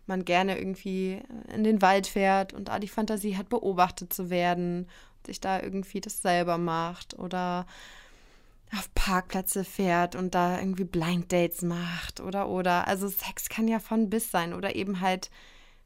man 0.06 0.24
gerne 0.24 0.58
irgendwie 0.58 1.20
in 1.52 1.64
den 1.64 1.82
Wald 1.82 2.06
fährt 2.06 2.52
und 2.52 2.68
da 2.68 2.78
die 2.78 2.88
Fantasie 2.88 3.36
hat, 3.36 3.48
beobachtet 3.48 4.12
zu 4.12 4.30
werden, 4.30 4.88
sich 5.26 5.40
da 5.40 5.60
irgendwie 5.60 6.00
das 6.00 6.22
selber 6.22 6.58
macht 6.58 7.18
oder 7.18 7.66
auf 8.72 8.92
Parkplätze 8.94 9.64
fährt 9.64 10.14
und 10.14 10.34
da 10.34 10.58
irgendwie 10.58 10.84
Blind 10.84 11.32
Dates 11.32 11.62
macht 11.62 12.20
oder 12.20 12.48
oder. 12.48 12.86
Also 12.86 13.08
Sex 13.08 13.48
kann 13.48 13.68
ja 13.68 13.78
von 13.78 14.10
bis 14.10 14.30
sein 14.30 14.52
oder 14.52 14.76
eben 14.76 15.00
halt 15.00 15.30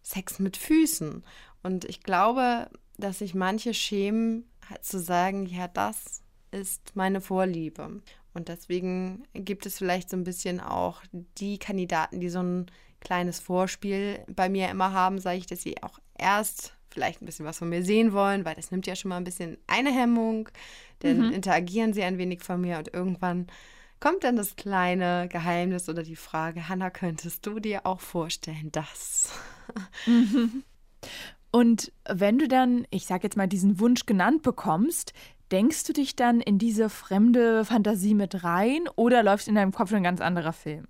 Sex 0.02 0.38
mit 0.38 0.56
Füßen. 0.56 1.24
Und 1.62 1.84
ich 1.84 2.02
glaube, 2.02 2.68
dass 2.98 3.20
sich 3.20 3.34
manche 3.34 3.74
schämen, 3.74 4.48
halt 4.68 4.84
zu 4.84 4.98
sagen, 5.00 5.46
ja, 5.46 5.68
das 5.68 6.22
ist 6.50 6.94
meine 6.94 7.20
Vorliebe. 7.20 8.02
Und 8.34 8.48
deswegen 8.48 9.24
gibt 9.34 9.66
es 9.66 9.78
vielleicht 9.78 10.10
so 10.10 10.16
ein 10.16 10.24
bisschen 10.24 10.60
auch 10.60 11.02
die 11.38 11.58
Kandidaten, 11.58 12.20
die 12.20 12.28
so 12.28 12.42
ein 12.42 12.66
kleines 13.00 13.40
Vorspiel 13.40 14.24
bei 14.28 14.48
mir 14.48 14.70
immer 14.70 14.92
haben, 14.92 15.18
sage 15.18 15.38
ich, 15.38 15.46
dass 15.46 15.62
sie 15.62 15.82
auch 15.82 15.98
erst 16.18 16.74
vielleicht 16.88 17.22
ein 17.22 17.26
bisschen 17.26 17.46
was 17.46 17.58
von 17.58 17.68
mir 17.68 17.82
sehen 17.82 18.12
wollen, 18.12 18.44
weil 18.44 18.54
das 18.54 18.70
nimmt 18.70 18.86
ja 18.86 18.94
schon 18.94 19.08
mal 19.08 19.16
ein 19.16 19.24
bisschen 19.24 19.56
eine 19.66 19.90
Hemmung, 19.90 20.48
dann 21.00 21.28
mhm. 21.28 21.32
interagieren 21.32 21.92
sie 21.92 22.02
ein 22.02 22.18
wenig 22.18 22.42
von 22.42 22.60
mir 22.60 22.78
und 22.78 22.92
irgendwann 22.92 23.46
kommt 23.98 24.24
dann 24.24 24.36
das 24.36 24.56
kleine 24.56 25.28
Geheimnis 25.28 25.88
oder 25.88 26.02
die 26.02 26.16
Frage, 26.16 26.68
Hanna, 26.68 26.90
könntest 26.90 27.46
du 27.46 27.60
dir 27.60 27.86
auch 27.86 28.00
vorstellen, 28.00 28.70
dass? 28.72 29.30
Mhm. 30.06 30.64
Und 31.52 31.92
wenn 32.08 32.38
du 32.38 32.48
dann, 32.48 32.86
ich 32.90 33.04
sage 33.04 33.24
jetzt 33.24 33.36
mal, 33.36 33.46
diesen 33.46 33.78
Wunsch 33.78 34.06
genannt 34.06 34.42
bekommst, 34.42 35.12
Denkst 35.52 35.84
du 35.84 35.92
dich 35.92 36.16
dann 36.16 36.40
in 36.40 36.58
diese 36.58 36.88
fremde 36.88 37.66
Fantasie 37.66 38.14
mit 38.14 38.42
rein 38.42 38.88
oder 38.96 39.22
läuft 39.22 39.48
in 39.48 39.54
deinem 39.54 39.70
Kopf 39.70 39.92
ein 39.92 40.02
ganz 40.02 40.22
anderer 40.22 40.54
Film? 40.54 40.88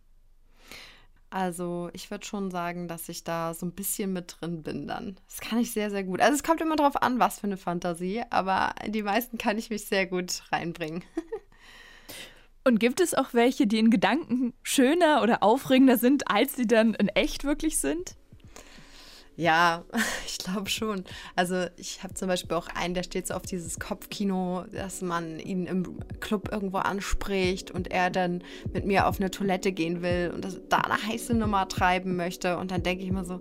Also 1.30 1.90
ich 1.94 2.10
würde 2.12 2.24
schon 2.24 2.50
sagen, 2.52 2.86
dass 2.86 3.08
ich 3.08 3.24
da 3.24 3.54
so 3.54 3.66
ein 3.66 3.72
bisschen 3.72 4.12
mit 4.12 4.36
drin 4.38 4.62
bin 4.62 4.86
dann. 4.86 5.16
Das 5.28 5.40
kann 5.40 5.58
ich 5.58 5.72
sehr, 5.72 5.90
sehr 5.90 6.04
gut. 6.04 6.20
Also 6.20 6.34
es 6.34 6.44
kommt 6.44 6.60
immer 6.60 6.76
darauf 6.76 7.02
an, 7.02 7.18
was 7.18 7.40
für 7.40 7.48
eine 7.48 7.56
Fantasie, 7.56 8.22
aber 8.30 8.74
in 8.84 8.92
die 8.92 9.02
meisten 9.02 9.36
kann 9.36 9.58
ich 9.58 9.68
mich 9.68 9.86
sehr 9.86 10.06
gut 10.06 10.42
reinbringen. 10.52 11.02
Und 12.64 12.78
gibt 12.78 13.00
es 13.00 13.14
auch 13.14 13.34
welche, 13.34 13.66
die 13.66 13.80
in 13.80 13.90
Gedanken 13.90 14.54
schöner 14.62 15.22
oder 15.22 15.42
aufregender 15.42 15.96
sind, 15.96 16.30
als 16.30 16.54
sie 16.54 16.68
dann 16.68 16.94
in 16.94 17.08
echt 17.08 17.42
wirklich 17.42 17.78
sind? 17.78 18.14
Ja, 19.36 19.84
ich 20.26 20.38
glaube 20.38 20.68
schon. 20.68 21.04
Also 21.36 21.66
ich 21.76 22.02
habe 22.02 22.14
zum 22.14 22.28
Beispiel 22.28 22.56
auch 22.56 22.68
einen, 22.68 22.94
der 22.94 23.02
steht 23.02 23.26
so 23.26 23.34
auf 23.34 23.42
dieses 23.42 23.78
Kopfkino, 23.78 24.64
dass 24.72 25.02
man 25.02 25.38
ihn 25.38 25.66
im 25.66 25.98
Club 26.20 26.50
irgendwo 26.52 26.78
anspricht 26.78 27.70
und 27.70 27.90
er 27.90 28.10
dann 28.10 28.42
mit 28.72 28.84
mir 28.84 29.06
auf 29.06 29.20
eine 29.20 29.30
Toilette 29.30 29.72
gehen 29.72 30.02
will 30.02 30.32
und 30.34 30.44
das, 30.44 30.60
da 30.68 30.78
eine 30.78 31.02
heiße 31.02 31.34
Nummer 31.34 31.68
treiben 31.68 32.16
möchte. 32.16 32.58
Und 32.58 32.70
dann 32.70 32.82
denke 32.82 33.04
ich 33.04 33.08
immer 33.08 33.24
so, 33.24 33.40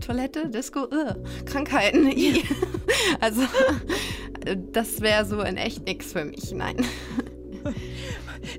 Toilette, 0.00 0.48
Disco, 0.48 0.84
uh, 0.84 1.14
Krankheiten. 1.44 2.08
also 3.20 3.42
das 4.72 5.00
wäre 5.00 5.24
so 5.24 5.40
in 5.40 5.56
echt 5.56 5.84
nichts 5.84 6.12
für 6.12 6.24
mich, 6.24 6.52
nein. 6.52 6.76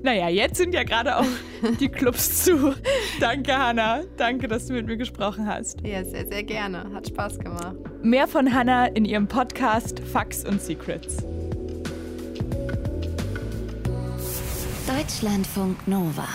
Naja, 0.02 0.28
jetzt 0.28 0.56
sind 0.56 0.72
ja 0.72 0.82
gerade 0.82 1.18
auch 1.18 1.26
die 1.80 1.88
Clubs 1.88 2.44
zu. 2.44 2.74
Danke, 3.20 3.56
Hanna. 3.56 4.02
Danke, 4.16 4.48
dass 4.48 4.66
du 4.66 4.72
mit 4.72 4.86
mir 4.86 4.96
gesprochen 4.96 5.46
hast. 5.46 5.80
Ja, 5.86 6.02
sehr, 6.04 6.26
sehr 6.26 6.42
gerne. 6.42 6.90
Hat 6.94 7.08
Spaß 7.08 7.38
gemacht. 7.38 7.76
Mehr 8.02 8.26
von 8.26 8.52
Hanna 8.52 8.86
in 8.86 9.04
ihrem 9.04 9.28
Podcast 9.28 10.00
Facts 10.00 10.44
und 10.46 10.60
Secrets. 10.62 11.18
Deutschlandfunk 14.86 15.86
Nova. 15.86 16.26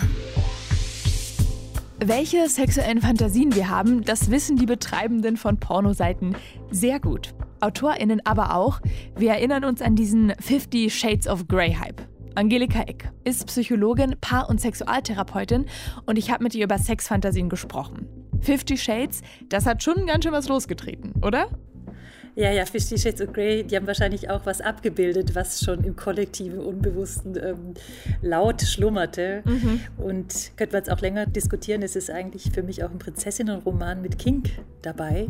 Welche 1.98 2.48
sexuellen 2.48 3.00
Fantasien 3.00 3.54
wir 3.54 3.68
haben, 3.68 4.04
das 4.04 4.30
wissen 4.30 4.56
die 4.56 4.66
Betreibenden 4.66 5.36
von 5.36 5.58
Pornoseiten 5.58 6.36
sehr 6.70 7.00
gut. 7.00 7.34
AutorInnen 7.60 8.24
aber 8.24 8.54
auch. 8.54 8.80
Wir 9.16 9.30
erinnern 9.30 9.64
uns 9.64 9.82
an 9.82 9.96
diesen 9.96 10.32
50 10.38 10.94
Shades 10.94 11.26
of 11.26 11.48
Grey 11.48 11.74
Hype. 11.74 12.02
Angelika 12.36 12.82
Eck 12.82 13.10
ist 13.24 13.46
Psychologin, 13.46 14.14
Paar- 14.20 14.50
und 14.50 14.60
Sexualtherapeutin 14.60 15.64
und 16.04 16.18
ich 16.18 16.30
habe 16.30 16.44
mit 16.44 16.54
ihr 16.54 16.64
über 16.64 16.76
Sexfantasien 16.76 17.48
gesprochen. 17.48 18.06
Fifty 18.40 18.76
Shades, 18.76 19.22
das 19.48 19.64
hat 19.64 19.82
schon 19.82 20.06
ganz 20.06 20.24
schön 20.24 20.34
was 20.34 20.46
losgetreten, 20.46 21.14
oder? 21.22 21.48
Ja, 22.36 22.52
ja, 22.52 22.66
Fifty 22.66 22.98
Shades 22.98 23.22
of 23.22 23.32
Grey, 23.32 23.64
die 23.64 23.76
haben 23.76 23.86
wahrscheinlich 23.86 24.28
auch 24.28 24.44
was 24.44 24.60
abgebildet, 24.60 25.34
was 25.34 25.64
schon 25.64 25.82
im 25.84 25.96
kollektiven 25.96 26.58
Unbewussten 26.58 27.34
ähm, 27.42 27.72
laut 28.20 28.60
schlummerte. 28.60 29.42
Mhm. 29.46 29.80
Und 29.96 30.52
könnte 30.58 30.76
man 30.76 30.82
es 30.82 30.90
auch 30.90 31.00
länger 31.00 31.24
diskutieren, 31.24 31.80
es 31.80 31.96
ist 31.96 32.10
eigentlich 32.10 32.52
für 32.52 32.62
mich 32.62 32.84
auch 32.84 32.90
ein 32.90 32.98
Prinzessinnenroman 32.98 34.02
mit 34.02 34.18
Kink 34.18 34.50
dabei. 34.82 35.28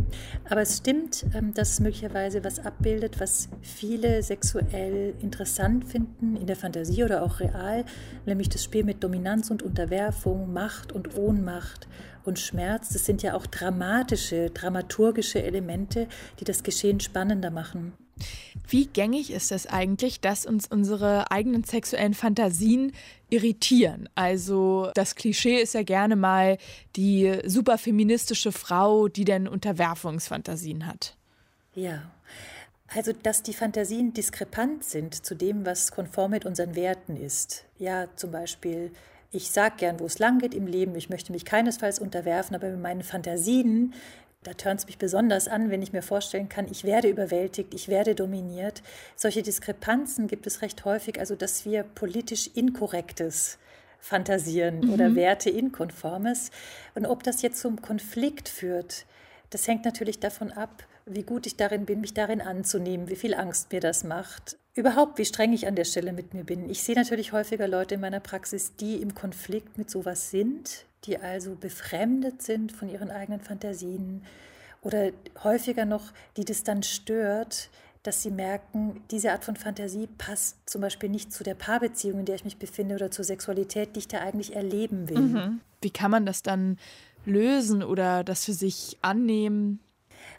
Aber 0.51 0.63
es 0.63 0.79
stimmt, 0.79 1.25
ähm, 1.33 1.55
dass 1.55 1.75
es 1.75 1.81
möglicherweise 1.81 2.43
was 2.43 2.59
abbildet, 2.59 3.21
was 3.21 3.51
viele 3.63 4.25
sexuell 4.25 5.15
interessant 5.23 5.87
finden, 5.87 6.35
in 6.35 6.49
der 6.49 6.57
Fantasie 6.57 7.05
oder 7.05 7.23
auch 7.23 7.39
real, 7.39 7.85
nämlich 8.27 8.49
das 8.49 8.65
Spiel 8.65 8.83
mit 8.83 9.05
Dominanz 9.05 9.49
und 9.53 9.63
Unterwerfung, 9.63 10.53
Macht 10.53 10.91
und 10.91 11.17
Ohnmacht 11.17 11.87
und 12.26 12.38
Schmerz, 12.38 12.90
das 12.90 13.04
sind 13.04 13.23
ja 13.23 13.35
auch 13.35 13.47
dramatische, 13.47 14.50
dramaturgische 14.50 15.42
Elemente, 15.42 16.09
die 16.40 16.45
das 16.45 16.62
Geschehen 16.62 17.00
spannender 17.00 17.50
machen. 17.50 17.92
Wie 18.68 18.87
gängig 18.87 19.30
ist 19.30 19.52
es 19.52 19.66
eigentlich, 19.66 20.21
dass 20.21 20.47
uns 20.47 20.66
unsere 20.66 21.30
eigenen 21.30 21.64
sexuellen 21.64 22.14
Fantasien 22.14 22.92
irritieren? 23.28 24.09
Also 24.14 24.90
das 24.95 25.14
Klischee 25.14 25.61
ist 25.61 25.75
ja 25.75 25.83
gerne 25.83 26.16
mal 26.16 26.59
die 26.97 27.38
superfeministische 27.45 28.52
Frau, 28.52 29.09
die 29.09 29.25
denn 29.25 29.47
Unterwerfungsfantasien 29.47 30.87
hat. 30.87 31.16
Ja. 31.75 32.11
Also, 32.95 33.12
dass 33.12 33.42
die 33.42 33.52
Fantasien 33.52 34.14
diskrepant 34.14 34.85
sind 34.85 35.26
zu 35.26 35.35
dem, 35.35 35.66
was 35.66 35.90
konform 35.90 36.30
mit 36.30 36.47
unseren 36.47 36.76
Werten 36.76 37.16
ist. 37.16 37.64
Ja, 37.78 38.06
zum 38.14 38.30
Beispiel 38.30 38.92
ich 39.37 39.50
sage 39.50 39.76
gern, 39.78 40.00
wo 40.00 40.07
es 40.07 40.19
lang 40.19 40.38
geht 40.38 40.55
im 40.55 40.66
Leben, 40.66 40.95
ich 40.95 41.11
möchte 41.11 41.33
mich 41.33 41.45
keinesfalls 41.45 41.99
unterwerfen, 41.99 42.57
aber 42.57 42.69
mit 42.69 42.81
meinen 42.81 43.02
Fantasien, 43.02 43.95
da 44.43 44.55
tönt 44.55 44.81
es 44.81 44.87
mich 44.87 44.99
besonders 44.99 45.49
an, 45.49 45.71
wenn 45.71 45.83
ich 45.83 45.93
mir 45.93 46.02
vorstellen 46.02 46.49
kann, 46.49 46.69
ich 46.71 46.85
werde 46.85 47.09
überwältigt, 47.09 47.75
ich 47.75 47.88
werde 47.88 48.14
dominiert. 48.14 48.83
Solche 49.16 49.43
Diskrepanzen 49.43 50.28
gibt 50.28 50.47
es 50.47 50.62
recht 50.62 50.85
häufig, 50.85 51.19
also 51.19 51.35
dass 51.35 51.64
wir 51.64 51.83
politisch 51.83 52.49
Inkorrektes 52.55 53.59
fantasieren 53.99 54.81
mhm. 54.81 54.93
oder 54.93 55.14
Werte 55.16 55.50
inkonformes. 55.50 56.50
Und 56.95 57.07
ob 57.07 57.25
das 57.25 57.43
jetzt 57.43 57.61
zum 57.61 57.83
Konflikt 57.83 58.49
führt, 58.49 59.05
das 59.50 59.66
hängt 59.66 59.85
natürlich 59.85 60.21
davon 60.21 60.52
ab, 60.52 60.85
wie 61.07 61.23
gut 61.23 61.47
ich 61.47 61.57
darin 61.57 61.85
bin, 61.87 62.00
mich 62.00 62.14
darin 62.14 62.40
anzunehmen, 62.40 63.09
wie 63.09 63.16
viel 63.16 63.35
Angst 63.35 63.73
mir 63.73 63.81
das 63.81 64.05
macht. 64.05 64.57
Überhaupt, 64.76 65.16
wie 65.16 65.25
streng 65.25 65.54
ich 65.54 65.66
an 65.66 65.75
der 65.75 65.87
Stelle 65.87 66.12
mit 66.12 66.35
mir 66.35 66.45
bin. 66.45 66.68
Ich 66.68 66.83
sehe 66.83 66.95
natürlich 66.95 67.33
häufiger 67.33 67.66
Leute 67.66 67.95
in 67.95 68.00
meiner 68.02 68.21
Praxis, 68.21 68.76
die 68.76 69.00
im 69.00 69.14
Konflikt 69.14 69.78
mit 69.78 69.90
sowas 69.90 70.30
sind, 70.30 70.85
die 71.04 71.16
also 71.16 71.54
befremdet 71.54 72.42
sind 72.42 72.73
von 72.73 72.90
ihren 72.90 73.11
eigenen 73.11 73.40
Fantasien 73.40 74.23
oder 74.83 75.12
häufiger 75.42 75.87
noch, 75.87 76.12
die 76.37 76.45
das 76.45 76.62
dann 76.62 76.83
stört, 76.83 77.71
dass 78.02 78.23
sie 78.23 78.30
merken, 78.30 79.02
diese 79.11 79.33
Art 79.33 79.45
von 79.45 79.56
Fantasie 79.56 80.09
passt 80.18 80.59
zum 80.68 80.83
Beispiel 80.83 81.09
nicht 81.09 81.33
zu 81.33 81.42
der 81.42 81.54
Paarbeziehung, 81.54 82.21
in 82.21 82.26
der 82.26 82.35
ich 82.35 82.45
mich 82.45 82.59
befinde 82.59 82.97
oder 82.97 83.11
zur 83.11 83.25
Sexualität, 83.25 83.97
die 83.97 84.00
ich 84.00 84.09
da 84.09 84.18
eigentlich 84.18 84.54
erleben 84.54 85.09
will. 85.09 85.18
Mhm. 85.18 85.61
Wie 85.80 85.90
kann 85.90 86.11
man 86.11 86.26
das 86.26 86.42
dann 86.42 86.78
lösen 87.25 87.83
oder 87.83 88.25
das 88.25 88.45
für 88.45 88.52
sich 88.52 88.99
annehmen? 89.00 89.80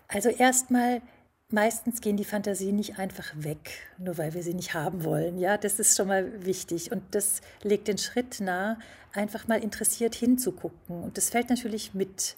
Also 0.07 0.29
erstmal, 0.29 1.01
meistens 1.49 2.01
gehen 2.01 2.17
die 2.17 2.25
Fantasien 2.25 2.75
nicht 2.75 2.99
einfach 2.99 3.31
weg, 3.35 3.87
nur 3.97 4.17
weil 4.17 4.33
wir 4.33 4.43
sie 4.43 4.53
nicht 4.53 4.73
haben 4.73 5.03
wollen. 5.03 5.37
Ja, 5.37 5.57
das 5.57 5.79
ist 5.79 5.95
schon 5.95 6.07
mal 6.07 6.45
wichtig 6.45 6.91
und 6.91 7.03
das 7.11 7.41
legt 7.63 7.87
den 7.87 7.97
Schritt 7.97 8.39
nahe, 8.39 8.77
einfach 9.13 9.47
mal 9.47 9.63
interessiert 9.63 10.15
hinzugucken. 10.15 11.03
Und 11.03 11.17
das 11.17 11.29
fällt 11.29 11.49
natürlich 11.49 11.93
mit 11.93 12.35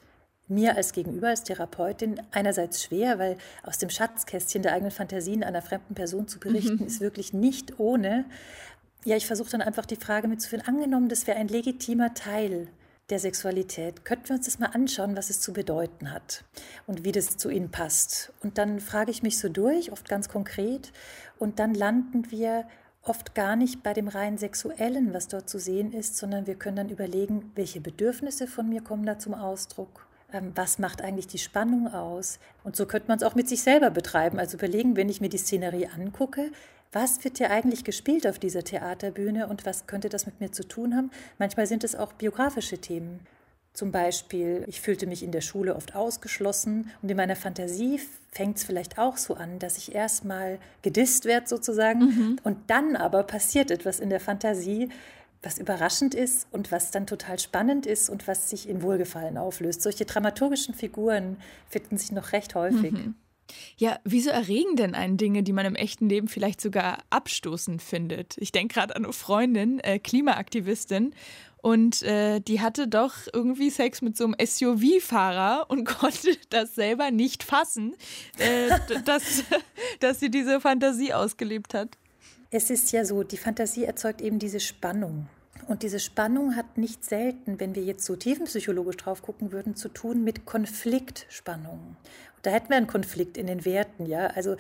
mir 0.48 0.76
als 0.76 0.94
Gegenüber, 0.94 1.30
als 1.30 1.44
Therapeutin 1.44 2.22
einerseits 2.32 2.84
schwer, 2.84 3.20
weil 3.20 3.38
aus 3.64 3.78
dem 3.78 3.90
Schatzkästchen 3.90 4.64
der 4.64 4.74
eigenen 4.74 4.92
Fantasien 4.92 5.44
einer 5.44 5.62
fremden 5.62 5.94
Person 5.96 6.28
zu 6.28 6.40
berichten, 6.40 6.78
mhm. 6.80 6.88
ist 6.88 7.02
wirklich 7.02 7.34
nicht 7.34 7.80
ohne. 7.80 8.26
Ja, 9.06 9.16
ich 9.16 9.28
versuche 9.28 9.52
dann 9.52 9.62
einfach 9.62 9.86
die 9.86 9.96
Frage 9.96 10.28
mitzuführen, 10.28 10.66
angenommen, 10.68 11.08
das 11.10 11.28
wäre 11.28 11.38
ein 11.38 11.48
legitimer 11.48 12.14
Teil 12.14 12.68
der 13.10 13.20
Sexualität. 13.20 14.06
Könnten 14.06 14.30
wir 14.30 14.36
uns 14.36 14.46
das 14.46 14.60
mal 14.60 14.68
anschauen, 14.68 15.18
was 15.18 15.30
es 15.30 15.42
zu 15.42 15.54
bedeuten 15.54 16.12
hat 16.12 16.44
und 16.88 17.04
wie 17.04 17.12
das 17.12 17.38
zu 17.38 17.50
ihnen 17.50 17.72
passt. 17.72 18.32
Und 18.42 18.58
dann 18.58 18.80
frage 18.80 19.12
ich 19.12 19.24
mich 19.24 19.40
so 19.40 19.50
durch, 19.50 19.92
oft 19.92 20.08
ganz 20.08 20.30
konkret, 20.30 20.92
und 21.38 21.60
dann 21.60 21.74
landen 21.74 22.32
wir 22.32 22.66
oft 23.02 23.34
gar 23.34 23.56
nicht 23.56 23.82
bei 23.82 23.94
dem 23.94 24.08
rein 24.08 24.38
sexuellen, 24.38 25.14
was 25.14 25.28
dort 25.28 25.50
zu 25.50 25.60
sehen 25.60 25.94
ist, 25.94 26.18
sondern 26.18 26.48
wir 26.48 26.56
können 26.56 26.76
dann 26.76 26.90
überlegen, 26.90 27.52
welche 27.56 27.82
Bedürfnisse 27.82 28.46
von 28.46 28.70
mir 28.70 28.82
kommen 28.82 29.06
da 29.06 29.18
zum 29.18 29.34
Ausdruck. 29.34 30.08
Ähm, 30.32 30.52
was 30.56 30.78
macht 30.80 31.02
eigentlich 31.02 31.28
die 31.28 31.38
Spannung 31.38 31.88
aus? 31.88 32.40
Und 32.64 32.76
so 32.76 32.86
könnte 32.86 33.08
man 33.08 33.18
es 33.18 33.24
auch 33.24 33.36
mit 33.36 33.50
sich 33.50 33.64
selber 33.64 33.90
betreiben. 33.90 34.38
Also 34.38 34.58
überlegen, 34.58 34.96
wenn 34.96 35.10
ich 35.10 35.22
mir 35.22 35.30
die 35.30 35.38
Szenerie 35.38 35.88
angucke, 35.88 36.52
was 36.92 37.24
wird 37.24 37.38
hier 37.38 37.52
eigentlich 37.52 37.84
gespielt 37.84 38.26
auf 38.26 38.40
dieser 38.40 38.64
Theaterbühne 38.64 39.48
und 39.48 39.66
was 39.66 39.86
könnte 39.86 40.10
das 40.10 40.26
mit 40.26 40.40
mir 40.40 40.52
zu 40.52 40.68
tun 40.68 40.96
haben? 40.96 41.12
Manchmal 41.38 41.68
sind 41.68 41.84
es 41.84 41.96
auch 41.96 42.14
biografische 42.14 42.80
Themen. 42.80 43.20
Zum 43.74 43.92
Beispiel, 43.92 44.64
ich 44.68 44.82
fühlte 44.82 45.06
mich 45.06 45.24
in 45.24 45.32
der 45.32 45.42
Schule 45.42 45.76
oft 45.76 45.96
ausgeschlossen 45.96 46.90
und 47.02 47.10
in 47.10 47.16
meiner 47.16 47.36
Fantasie 47.36 48.02
fängt 48.32 48.58
es 48.58 48.64
vielleicht 48.64 48.98
auch 48.98 49.18
so 49.18 49.36
an, 49.36 49.60
dass 49.60 49.78
ich 49.78 49.94
erstmal 49.94 50.58
gedisst 50.82 51.26
werde 51.26 51.48
sozusagen 51.48 52.00
mhm. 52.00 52.40
und 52.44 52.58
dann 52.68 52.96
aber 52.96 53.24
passiert 53.24 53.70
etwas 53.70 54.00
in 54.00 54.10
der 54.10 54.20
Fantasie, 54.20 54.90
was 55.42 55.60
überraschend 55.60 56.16
ist 56.16 56.48
und 56.52 56.72
was 56.72 56.92
dann 56.92 57.08
total 57.08 57.40
spannend 57.40 57.86
ist 57.86 58.10
und 58.10 58.28
was 58.28 58.50
sich 58.50 58.68
in 58.68 58.82
Wohlgefallen 58.82 59.38
auflöst. 59.38 59.82
Solche 59.82 60.06
dramaturgischen 60.06 60.74
Figuren 60.74 61.38
finden 61.70 61.98
sich 61.98 62.12
noch 62.12 62.34
recht 62.34 62.56
häufig. 62.56 62.92
Mhm. 62.92 63.16
Ja, 63.78 64.00
wieso 64.04 64.30
erregen 64.30 64.76
denn 64.76 64.96
einen 64.96 65.18
Dinge, 65.18 65.44
die 65.44 65.54
man 65.54 65.66
im 65.66 65.76
echten 65.76 66.10
Leben 66.10 66.28
vielleicht 66.28 66.62
sogar 66.62 67.00
abstoßend 67.10 67.82
findet? 67.82 68.36
Ich 68.38 68.52
denke 68.52 68.76
gerade 68.76 68.96
an 68.96 69.04
eine 69.06 69.14
Freundin, 69.14 69.80
äh, 69.80 70.00
Klimaaktivistin, 70.00 71.14
und 71.62 72.04
äh, 72.04 72.40
die 72.40 72.62
hatte 72.62 72.88
doch 72.88 73.16
irgendwie 73.34 73.70
Sex 73.70 74.02
mit 74.02 74.16
so 74.16 74.26
einem 74.26 74.36
SUV-Fahrer 74.42 75.66
und 75.70 75.86
konnte 76.00 76.38
das 76.50 76.76
selber 76.76 77.12
nicht 77.12 77.44
fassen, 77.44 77.96
äh, 78.38 78.70
dass, 79.04 79.44
dass 80.00 80.20
sie 80.20 80.32
diese 80.32 80.62
Fantasie 80.62 81.14
ausgelebt 81.14 81.74
hat. 81.74 81.90
Es 82.52 82.70
ist 82.70 82.92
ja 82.92 83.06
so, 83.06 83.24
die 83.24 83.38
Fantasie 83.38 83.84
erzeugt 83.84 84.22
eben 84.22 84.40
diese 84.40 84.60
Spannung. 84.60 85.28
Und 85.68 85.84
diese 85.84 86.00
Spannung 86.00 86.56
hat 86.56 86.78
nicht 86.80 87.06
selten, 87.06 87.60
wenn 87.60 87.76
wir 87.76 87.84
jetzt 87.84 88.06
so 88.06 88.16
tiefenpsychologisch 88.16 88.98
drauf 88.98 89.22
gucken 89.22 89.52
würden, 89.52 89.76
zu 89.76 89.90
tun 89.90 90.24
mit 90.24 90.46
Konfliktspannungen. 90.46 91.96
Da 92.42 92.52
hätten 92.52 92.70
wir 92.70 92.78
einen 92.78 92.88
Konflikt 92.88 93.38
in 93.38 93.48
den 93.48 93.66
Werten, 93.66 94.06
ja. 94.06 94.28
Also 94.28 94.56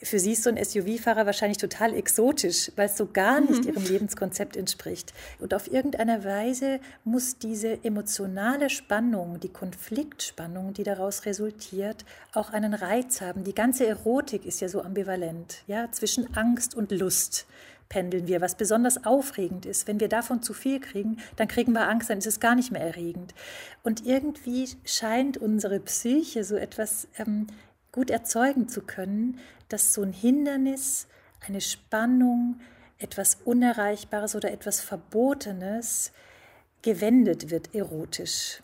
für 0.00 0.20
sie 0.20 0.32
ist 0.32 0.44
so 0.44 0.50
ein 0.50 0.62
SUV-Fahrer 0.62 1.26
wahrscheinlich 1.26 1.58
total 1.58 1.92
exotisch, 1.92 2.70
weil 2.76 2.86
es 2.86 2.96
so 2.96 3.06
gar 3.06 3.40
nicht 3.40 3.64
mhm. 3.64 3.70
ihrem 3.70 3.84
Lebenskonzept 3.84 4.56
entspricht. 4.56 5.12
Und 5.40 5.54
auf 5.54 5.70
irgendeine 5.72 6.24
Weise 6.24 6.78
muss 7.04 7.38
diese 7.38 7.82
emotionale 7.82 8.70
Spannung, 8.70 9.40
die 9.40 9.48
Konfliktspannung, 9.48 10.72
die 10.72 10.84
daraus 10.84 11.26
resultiert, 11.26 12.04
auch 12.32 12.50
einen 12.50 12.74
Reiz 12.74 13.20
haben. 13.20 13.42
Die 13.42 13.54
ganze 13.54 13.86
Erotik 13.86 14.46
ist 14.46 14.60
ja 14.60 14.68
so 14.68 14.82
ambivalent, 14.82 15.62
ja, 15.66 15.90
zwischen 15.90 16.36
Angst 16.36 16.76
und 16.76 16.92
Lust 16.92 17.46
pendeln 17.88 18.28
wir, 18.28 18.42
was 18.42 18.54
besonders 18.54 19.06
aufregend 19.06 19.64
ist. 19.64 19.88
Wenn 19.88 19.98
wir 19.98 20.08
davon 20.08 20.42
zu 20.42 20.52
viel 20.52 20.78
kriegen, 20.78 21.16
dann 21.36 21.48
kriegen 21.48 21.72
wir 21.72 21.88
Angst, 21.88 22.10
dann 22.10 22.18
ist 22.18 22.26
es 22.26 22.38
gar 22.38 22.54
nicht 22.54 22.70
mehr 22.70 22.82
erregend. 22.82 23.34
Und 23.82 24.04
irgendwie 24.04 24.68
scheint 24.84 25.38
unsere 25.38 25.80
Psyche 25.80 26.44
so 26.44 26.56
etwas 26.56 27.08
ähm, 27.16 27.46
gut 27.92 28.10
erzeugen 28.10 28.68
zu 28.68 28.82
können, 28.82 29.38
dass 29.68 29.94
so 29.94 30.02
ein 30.02 30.12
Hindernis, 30.12 31.06
eine 31.46 31.60
Spannung, 31.60 32.60
etwas 32.98 33.38
Unerreichbares 33.44 34.34
oder 34.34 34.50
etwas 34.50 34.80
Verbotenes 34.80 36.12
gewendet 36.82 37.50
wird 37.50 37.74
erotisch. 37.74 38.62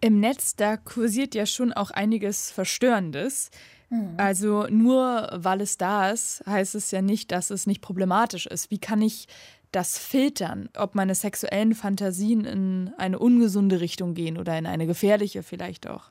Im 0.00 0.20
Netz, 0.20 0.56
da 0.56 0.76
kursiert 0.76 1.34
ja 1.34 1.46
schon 1.46 1.72
auch 1.72 1.90
einiges 1.90 2.50
Verstörendes. 2.50 3.50
Mhm. 3.90 4.14
Also 4.16 4.66
nur 4.68 5.30
weil 5.32 5.60
es 5.60 5.78
da 5.78 6.10
ist, 6.10 6.42
heißt 6.46 6.74
es 6.74 6.90
ja 6.90 7.02
nicht, 7.02 7.32
dass 7.32 7.50
es 7.50 7.66
nicht 7.66 7.80
problematisch 7.80 8.46
ist. 8.46 8.70
Wie 8.70 8.78
kann 8.78 9.02
ich 9.02 9.28
das 9.72 9.98
filtern, 9.98 10.68
ob 10.76 10.94
meine 10.94 11.14
sexuellen 11.14 11.74
Fantasien 11.74 12.44
in 12.44 12.92
eine 12.96 13.18
ungesunde 13.18 13.80
Richtung 13.80 14.14
gehen 14.14 14.38
oder 14.38 14.56
in 14.56 14.66
eine 14.66 14.86
gefährliche 14.86 15.42
vielleicht 15.42 15.88
auch? 15.88 16.10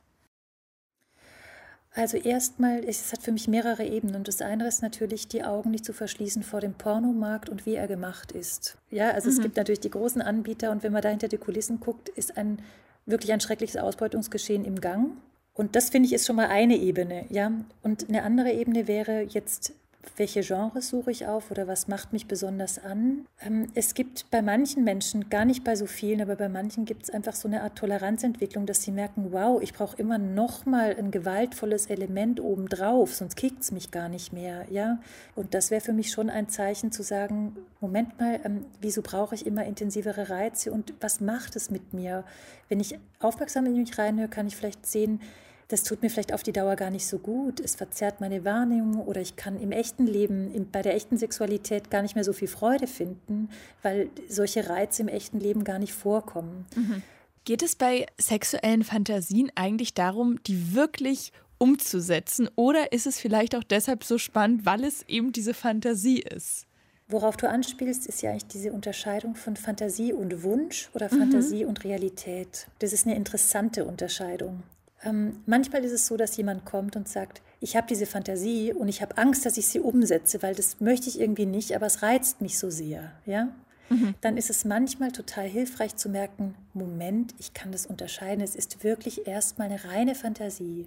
Also 1.96 2.16
erstmal, 2.16 2.82
es 2.84 3.12
hat 3.12 3.22
für 3.22 3.30
mich 3.30 3.46
mehrere 3.46 3.84
Ebenen 3.84 4.16
und 4.16 4.26
das 4.26 4.42
eine 4.42 4.66
ist 4.66 4.82
natürlich, 4.82 5.28
die 5.28 5.44
Augen 5.44 5.70
nicht 5.70 5.84
zu 5.84 5.92
verschließen 5.92 6.42
vor 6.42 6.60
dem 6.60 6.74
Pornomarkt 6.74 7.48
und 7.48 7.66
wie 7.66 7.76
er 7.76 7.86
gemacht 7.86 8.32
ist. 8.32 8.76
Ja, 8.90 9.12
also 9.12 9.28
mhm. 9.30 9.36
es 9.36 9.42
gibt 9.42 9.56
natürlich 9.56 9.80
die 9.80 9.90
großen 9.90 10.20
Anbieter 10.20 10.72
und 10.72 10.82
wenn 10.82 10.92
man 10.92 11.02
da 11.02 11.10
hinter 11.10 11.28
die 11.28 11.38
Kulissen 11.38 11.78
guckt, 11.78 12.08
ist 12.08 12.36
ein 12.36 12.58
wirklich 13.06 13.32
ein 13.32 13.40
schreckliches 13.40 13.76
Ausbeutungsgeschehen 13.76 14.64
im 14.64 14.80
Gang. 14.80 15.12
Und 15.54 15.76
das 15.76 15.90
finde 15.90 16.08
ich 16.08 16.14
ist 16.14 16.26
schon 16.26 16.34
mal 16.34 16.48
eine 16.48 16.76
Ebene, 16.76 17.26
ja. 17.28 17.52
Und 17.82 18.08
eine 18.08 18.24
andere 18.24 18.50
Ebene 18.50 18.88
wäre 18.88 19.22
jetzt 19.22 19.72
welche 20.16 20.42
Genres 20.42 20.88
suche 20.88 21.10
ich 21.10 21.26
auf 21.26 21.50
oder 21.50 21.66
was 21.66 21.88
macht 21.88 22.12
mich 22.12 22.26
besonders 22.26 22.82
an. 22.82 23.26
Ähm, 23.40 23.68
es 23.74 23.94
gibt 23.94 24.30
bei 24.30 24.42
manchen 24.42 24.84
Menschen, 24.84 25.28
gar 25.28 25.44
nicht 25.44 25.64
bei 25.64 25.76
so 25.76 25.86
vielen, 25.86 26.20
aber 26.20 26.36
bei 26.36 26.48
manchen 26.48 26.84
gibt 26.84 27.04
es 27.04 27.10
einfach 27.10 27.34
so 27.34 27.48
eine 27.48 27.62
Art 27.62 27.76
Toleranzentwicklung, 27.76 28.66
dass 28.66 28.82
sie 28.82 28.90
merken, 28.92 29.32
wow, 29.32 29.60
ich 29.62 29.72
brauche 29.72 29.96
immer 29.96 30.18
noch 30.18 30.66
mal 30.66 30.94
ein 30.96 31.10
gewaltvolles 31.10 31.86
Element 31.86 32.40
obendrauf, 32.40 33.14
sonst 33.14 33.36
kickt 33.36 33.62
es 33.62 33.72
mich 33.72 33.90
gar 33.90 34.08
nicht 34.08 34.32
mehr. 34.32 34.66
Ja? 34.70 34.98
Und 35.34 35.54
das 35.54 35.70
wäre 35.70 35.80
für 35.80 35.92
mich 35.92 36.10
schon 36.10 36.30
ein 36.30 36.48
Zeichen 36.48 36.92
zu 36.92 37.02
sagen, 37.02 37.56
Moment 37.80 38.18
mal, 38.18 38.40
ähm, 38.44 38.66
wieso 38.80 39.02
brauche 39.02 39.34
ich 39.34 39.46
immer 39.46 39.64
intensivere 39.64 40.30
Reize 40.30 40.72
und 40.72 40.94
was 41.00 41.20
macht 41.20 41.56
es 41.56 41.70
mit 41.70 41.92
mir? 41.92 42.24
Wenn 42.68 42.80
ich 42.80 42.98
aufmerksam 43.20 43.66
in 43.66 43.74
mich 43.74 43.98
reinhöre, 43.98 44.28
kann 44.28 44.46
ich 44.46 44.56
vielleicht 44.56 44.86
sehen, 44.86 45.20
das 45.68 45.82
tut 45.82 46.02
mir 46.02 46.10
vielleicht 46.10 46.32
auf 46.32 46.42
die 46.42 46.52
Dauer 46.52 46.76
gar 46.76 46.90
nicht 46.90 47.06
so 47.06 47.18
gut, 47.18 47.60
es 47.60 47.74
verzerrt 47.74 48.20
meine 48.20 48.44
Wahrnehmung 48.44 49.00
oder 49.06 49.20
ich 49.20 49.36
kann 49.36 49.60
im 49.60 49.72
echten 49.72 50.06
Leben, 50.06 50.52
in, 50.52 50.70
bei 50.70 50.82
der 50.82 50.94
echten 50.94 51.16
Sexualität 51.16 51.90
gar 51.90 52.02
nicht 52.02 52.14
mehr 52.14 52.24
so 52.24 52.32
viel 52.32 52.48
Freude 52.48 52.86
finden, 52.86 53.48
weil 53.82 54.08
solche 54.28 54.68
Reize 54.68 55.02
im 55.02 55.08
echten 55.08 55.40
Leben 55.40 55.64
gar 55.64 55.78
nicht 55.78 55.92
vorkommen. 55.92 56.66
Mhm. 56.76 57.02
Geht 57.44 57.62
es 57.62 57.76
bei 57.76 58.06
sexuellen 58.18 58.84
Fantasien 58.84 59.50
eigentlich 59.54 59.94
darum, 59.94 60.42
die 60.44 60.74
wirklich 60.74 61.32
umzusetzen 61.58 62.48
oder 62.56 62.92
ist 62.92 63.06
es 63.06 63.18
vielleicht 63.18 63.54
auch 63.54 63.64
deshalb 63.64 64.04
so 64.04 64.18
spannend, 64.18 64.66
weil 64.66 64.84
es 64.84 65.02
eben 65.08 65.32
diese 65.32 65.54
Fantasie 65.54 66.20
ist? 66.20 66.66
Worauf 67.06 67.36
du 67.36 67.48
anspielst, 67.48 68.06
ist 68.06 68.22
ja 68.22 68.30
eigentlich 68.30 68.46
diese 68.46 68.72
Unterscheidung 68.72 69.34
von 69.34 69.56
Fantasie 69.56 70.12
und 70.12 70.42
Wunsch 70.42 70.88
oder 70.94 71.10
Fantasie 71.10 71.64
mhm. 71.64 71.70
und 71.70 71.84
Realität. 71.84 72.66
Das 72.78 72.94
ist 72.94 73.06
eine 73.06 73.14
interessante 73.14 73.84
Unterscheidung. 73.84 74.62
Ähm, 75.04 75.42
manchmal 75.46 75.84
ist 75.84 75.92
es 75.92 76.06
so, 76.06 76.16
dass 76.16 76.36
jemand 76.36 76.64
kommt 76.64 76.96
und 76.96 77.08
sagt, 77.08 77.42
ich 77.60 77.76
habe 77.76 77.86
diese 77.86 78.06
Fantasie 78.06 78.72
und 78.72 78.88
ich 78.88 79.02
habe 79.02 79.18
Angst, 79.18 79.44
dass 79.44 79.56
ich 79.56 79.66
sie 79.66 79.80
umsetze, 79.80 80.42
weil 80.42 80.54
das 80.54 80.80
möchte 80.80 81.08
ich 81.08 81.20
irgendwie 81.20 81.46
nicht, 81.46 81.74
aber 81.76 81.86
es 81.86 82.02
reizt 82.02 82.40
mich 82.40 82.58
so 82.58 82.70
sehr. 82.70 83.12
Ja? 83.26 83.54
Mhm. 83.90 84.14
Dann 84.20 84.36
ist 84.36 84.50
es 84.50 84.64
manchmal 84.64 85.12
total 85.12 85.46
hilfreich 85.46 85.96
zu 85.96 86.08
merken, 86.08 86.54
Moment, 86.72 87.34
ich 87.38 87.52
kann 87.52 87.72
das 87.72 87.86
unterscheiden, 87.86 88.42
es 88.42 88.54
ist 88.54 88.82
wirklich 88.82 89.26
erstmal 89.26 89.68
eine 89.68 89.84
reine 89.84 90.14
Fantasie. 90.14 90.86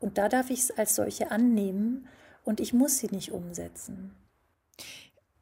Und 0.00 0.18
da 0.18 0.28
darf 0.28 0.50
ich 0.50 0.60
es 0.60 0.70
als 0.70 0.94
solche 0.94 1.30
annehmen 1.30 2.06
und 2.44 2.60
ich 2.60 2.72
muss 2.72 2.98
sie 2.98 3.08
nicht 3.08 3.32
umsetzen. 3.32 4.12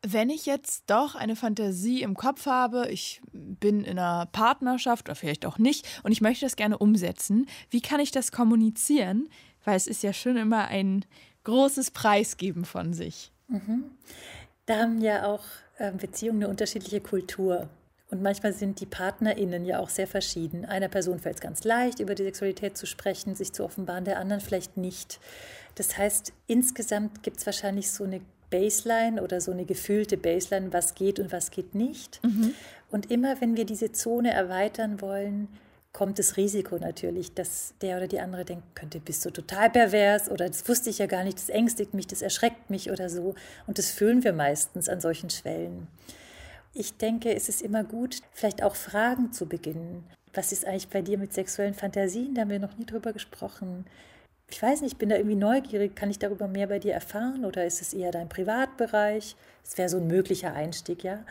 Wenn 0.06 0.28
ich 0.28 0.44
jetzt 0.44 0.84
doch 0.88 1.14
eine 1.14 1.34
Fantasie 1.34 2.02
im 2.02 2.14
Kopf 2.14 2.44
habe, 2.44 2.88
ich 2.90 3.22
bin 3.32 3.84
in 3.84 3.98
einer 3.98 4.26
Partnerschaft 4.26 5.08
oder 5.08 5.14
vielleicht 5.14 5.46
auch 5.46 5.56
nicht 5.56 5.86
und 6.02 6.12
ich 6.12 6.20
möchte 6.20 6.44
das 6.44 6.56
gerne 6.56 6.76
umsetzen, 6.76 7.46
wie 7.70 7.80
kann 7.80 8.00
ich 8.00 8.10
das 8.10 8.30
kommunizieren? 8.30 9.30
Weil 9.64 9.76
es 9.76 9.86
ist 9.86 10.02
ja 10.02 10.12
schon 10.12 10.36
immer 10.36 10.68
ein 10.68 11.06
großes 11.44 11.90
Preisgeben 11.92 12.66
von 12.66 12.92
sich. 12.92 13.32
Mhm. 13.48 13.84
Da 14.66 14.80
haben 14.80 15.00
ja 15.00 15.26
auch 15.26 15.44
äh, 15.78 15.90
Beziehungen 15.92 16.42
eine 16.42 16.50
unterschiedliche 16.50 17.00
Kultur. 17.00 17.68
Und 18.10 18.22
manchmal 18.22 18.52
sind 18.52 18.80
die 18.80 18.86
PartnerInnen 18.86 19.64
ja 19.64 19.78
auch 19.78 19.88
sehr 19.88 20.06
verschieden. 20.06 20.66
Einer 20.66 20.88
Person 20.88 21.18
fällt 21.18 21.36
es 21.36 21.40
ganz 21.40 21.64
leicht, 21.64 22.00
über 22.00 22.14
die 22.14 22.24
Sexualität 22.24 22.76
zu 22.76 22.86
sprechen, 22.86 23.34
sich 23.34 23.52
zu 23.52 23.64
offenbaren, 23.64 24.04
der 24.04 24.18
anderen 24.18 24.40
vielleicht 24.40 24.76
nicht. 24.76 25.18
Das 25.74 25.96
heißt, 25.96 26.32
insgesamt 26.46 27.22
gibt 27.22 27.38
es 27.38 27.46
wahrscheinlich 27.46 27.90
so 27.90 28.04
eine 28.04 28.20
Baseline 28.54 29.20
oder 29.20 29.40
so 29.40 29.50
eine 29.50 29.64
gefühlte 29.64 30.16
Baseline, 30.16 30.72
was 30.72 30.94
geht 30.94 31.18
und 31.18 31.32
was 31.32 31.50
geht 31.50 31.74
nicht. 31.74 32.22
Mhm. 32.22 32.54
Und 32.88 33.10
immer 33.10 33.40
wenn 33.40 33.56
wir 33.56 33.64
diese 33.64 33.90
Zone 33.90 34.32
erweitern 34.32 35.00
wollen, 35.00 35.48
kommt 35.92 36.20
das 36.20 36.36
Risiko 36.36 36.76
natürlich, 36.76 37.34
dass 37.34 37.74
der 37.80 37.96
oder 37.96 38.06
die 38.06 38.20
andere 38.20 38.44
denkt, 38.44 38.76
könnte, 38.76 39.00
bist 39.00 39.24
du 39.24 39.30
total 39.30 39.70
pervers 39.70 40.30
oder 40.30 40.46
das 40.46 40.68
wusste 40.68 40.90
ich 40.90 40.98
ja 40.98 41.06
gar 41.06 41.24
nicht, 41.24 41.38
das 41.38 41.48
ängstigt 41.48 41.94
mich, 41.94 42.06
das 42.06 42.22
erschreckt 42.22 42.70
mich 42.70 42.92
oder 42.92 43.08
so. 43.08 43.34
Und 43.66 43.78
das 43.78 43.90
fühlen 43.90 44.22
wir 44.22 44.32
meistens 44.32 44.88
an 44.88 45.00
solchen 45.00 45.30
Schwellen. 45.30 45.88
Ich 46.72 46.96
denke, 46.96 47.34
es 47.34 47.48
ist 47.48 47.60
immer 47.60 47.82
gut, 47.82 48.20
vielleicht 48.32 48.62
auch 48.62 48.76
Fragen 48.76 49.32
zu 49.32 49.46
beginnen. 49.46 50.04
Was 50.32 50.52
ist 50.52 50.64
eigentlich 50.64 50.88
bei 50.88 51.02
dir 51.02 51.18
mit 51.18 51.32
sexuellen 51.32 51.74
Fantasien? 51.74 52.34
Da 52.34 52.42
haben 52.42 52.50
wir 52.50 52.60
noch 52.60 52.76
nie 52.76 52.86
drüber 52.86 53.12
gesprochen 53.12 53.84
ich 54.50 54.62
weiß 54.62 54.82
nicht, 54.82 54.92
ich 54.92 54.98
bin 54.98 55.08
da 55.08 55.16
irgendwie 55.16 55.36
neugierig, 55.36 55.96
kann 55.96 56.10
ich 56.10 56.18
darüber 56.18 56.48
mehr 56.48 56.66
bei 56.66 56.78
dir 56.78 56.94
erfahren 56.94 57.44
oder 57.44 57.64
ist 57.64 57.80
es 57.80 57.94
eher 57.94 58.10
dein 58.10 58.28
Privatbereich? 58.28 59.36
Das 59.62 59.78
wäre 59.78 59.88
so 59.88 59.96
ein 59.96 60.06
möglicher 60.06 60.52
Einstieg, 60.52 61.02
ja. 61.02 61.24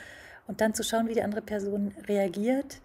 Und 0.48 0.62
dann 0.62 0.74
zu 0.74 0.84
schauen, 0.84 1.08
wie 1.08 1.14
die 1.14 1.22
andere 1.22 1.42
Person 1.42 1.94
reagiert. 2.08 2.82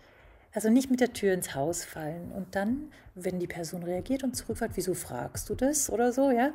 Also 0.54 0.70
nicht 0.70 0.90
mit 0.90 1.00
der 1.00 1.12
Tür 1.12 1.34
ins 1.34 1.54
Haus 1.54 1.84
fallen. 1.84 2.32
Und 2.32 2.54
dann, 2.54 2.90
wenn 3.14 3.38
die 3.38 3.46
Person 3.46 3.82
reagiert 3.82 4.22
und 4.22 4.36
zurückfällt, 4.36 4.72
wieso 4.74 4.94
fragst 4.94 5.48
du 5.50 5.54
das 5.54 5.90
oder 5.90 6.12
so, 6.12 6.30
ja, 6.30 6.52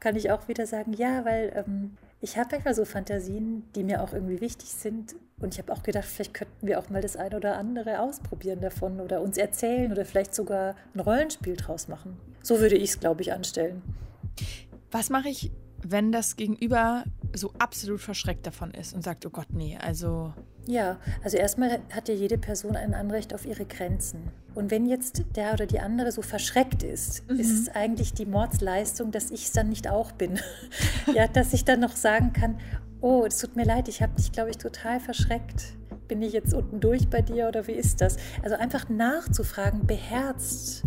kann 0.00 0.16
ich 0.16 0.30
auch 0.30 0.48
wieder 0.48 0.66
sagen, 0.66 0.92
ja, 0.92 1.24
weil 1.24 1.52
ähm, 1.56 1.96
ich 2.24 2.38
habe 2.38 2.48
manchmal 2.52 2.74
so 2.74 2.86
Fantasien, 2.86 3.64
die 3.74 3.84
mir 3.84 4.02
auch 4.02 4.14
irgendwie 4.14 4.40
wichtig 4.40 4.70
sind. 4.70 5.14
Und 5.42 5.52
ich 5.52 5.60
habe 5.60 5.70
auch 5.70 5.82
gedacht, 5.82 6.06
vielleicht 6.06 6.32
könnten 6.32 6.66
wir 6.66 6.78
auch 6.78 6.88
mal 6.88 7.02
das 7.02 7.16
eine 7.16 7.36
oder 7.36 7.58
andere 7.58 8.00
ausprobieren 8.00 8.62
davon 8.62 8.98
oder 8.98 9.20
uns 9.20 9.36
erzählen 9.36 9.92
oder 9.92 10.06
vielleicht 10.06 10.34
sogar 10.34 10.74
ein 10.94 11.00
Rollenspiel 11.00 11.54
draus 11.54 11.86
machen. 11.86 12.16
So 12.42 12.60
würde 12.60 12.76
ich 12.76 12.90
es, 12.90 13.00
glaube 13.00 13.20
ich, 13.20 13.34
anstellen. 13.34 13.82
Was 14.90 15.10
mache 15.10 15.28
ich, 15.28 15.50
wenn 15.86 16.12
das 16.12 16.36
Gegenüber 16.36 17.04
so 17.34 17.52
absolut 17.58 18.00
verschreckt 18.00 18.46
davon 18.46 18.72
ist 18.72 18.94
und 18.94 19.02
sagt, 19.02 19.26
oh 19.26 19.30
Gott, 19.30 19.48
nee, 19.50 19.78
also. 19.80 20.32
Ja, 20.66 20.98
also 21.22 21.36
erstmal 21.36 21.80
hat 21.90 22.08
ja 22.08 22.14
jede 22.14 22.38
Person 22.38 22.74
ein 22.74 22.94
Anrecht 22.94 23.34
auf 23.34 23.44
ihre 23.44 23.66
Grenzen. 23.66 24.30
Und 24.54 24.70
wenn 24.70 24.86
jetzt 24.86 25.24
der 25.36 25.52
oder 25.52 25.66
die 25.66 25.80
andere 25.80 26.10
so 26.10 26.22
verschreckt 26.22 26.82
ist, 26.82 27.28
mhm. 27.28 27.38
ist 27.38 27.50
es 27.50 27.68
eigentlich 27.68 28.14
die 28.14 28.24
Mordsleistung, 28.24 29.10
dass 29.10 29.30
ich 29.30 29.44
es 29.44 29.52
dann 29.52 29.68
nicht 29.68 29.88
auch 29.88 30.12
bin. 30.12 30.40
ja, 31.14 31.26
dass 31.26 31.52
ich 31.52 31.64
dann 31.64 31.80
noch 31.80 31.96
sagen 31.96 32.32
kann, 32.32 32.58
oh, 33.00 33.24
es 33.26 33.38
tut 33.38 33.56
mir 33.56 33.64
leid, 33.64 33.88
ich 33.88 34.00
habe 34.00 34.14
dich, 34.16 34.32
glaube 34.32 34.50
ich, 34.50 34.58
total 34.58 35.00
verschreckt. 35.00 35.74
Bin 36.08 36.22
ich 36.22 36.32
jetzt 36.32 36.54
unten 36.54 36.80
durch 36.80 37.08
bei 37.08 37.20
dir 37.20 37.48
oder 37.48 37.66
wie 37.66 37.72
ist 37.72 38.00
das? 38.00 38.16
Also 38.42 38.56
einfach 38.56 38.88
nachzufragen, 38.88 39.86
beherzt 39.86 40.84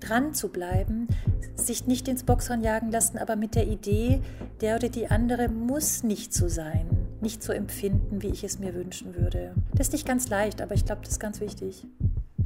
dran 0.00 0.34
zu 0.34 0.48
bleiben, 0.48 1.08
sich 1.54 1.86
nicht 1.86 2.08
ins 2.08 2.24
Boxhorn 2.24 2.62
jagen 2.62 2.90
lassen, 2.90 3.18
aber 3.18 3.36
mit 3.36 3.54
der 3.54 3.66
Idee, 3.66 4.20
der 4.60 4.76
oder 4.76 4.88
die 4.88 5.08
andere 5.08 5.48
muss 5.48 6.02
nicht 6.02 6.32
so 6.32 6.48
sein, 6.48 6.86
nicht 7.20 7.42
so 7.42 7.52
empfinden, 7.52 8.22
wie 8.22 8.28
ich 8.28 8.44
es 8.44 8.58
mir 8.58 8.74
wünschen 8.74 9.14
würde. 9.16 9.54
Das 9.74 9.88
ist 9.88 9.92
nicht 9.92 10.06
ganz 10.06 10.28
leicht, 10.28 10.60
aber 10.60 10.74
ich 10.74 10.84
glaube, 10.84 11.02
das 11.02 11.12
ist 11.12 11.20
ganz 11.20 11.40
wichtig. 11.40 11.86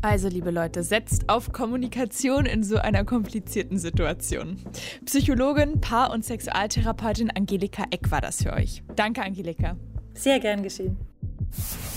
Also, 0.02 0.28
liebe 0.28 0.50
Leute, 0.50 0.82
setzt 0.82 1.28
auf 1.28 1.52
Kommunikation 1.52 2.46
in 2.46 2.64
so 2.64 2.76
einer 2.76 3.04
komplizierten 3.04 3.78
Situation. 3.78 4.56
Psychologin, 5.04 5.80
Paar- 5.82 6.10
und 6.10 6.24
Sexualtherapeutin 6.24 7.30
Angelika 7.30 7.84
Eck 7.90 8.10
war 8.10 8.22
das 8.22 8.42
für 8.42 8.54
euch. 8.54 8.82
Danke, 8.96 9.22
Angelika. 9.22 9.76
Sehr 10.14 10.40
gern 10.40 10.62
geschehen. 10.62 10.96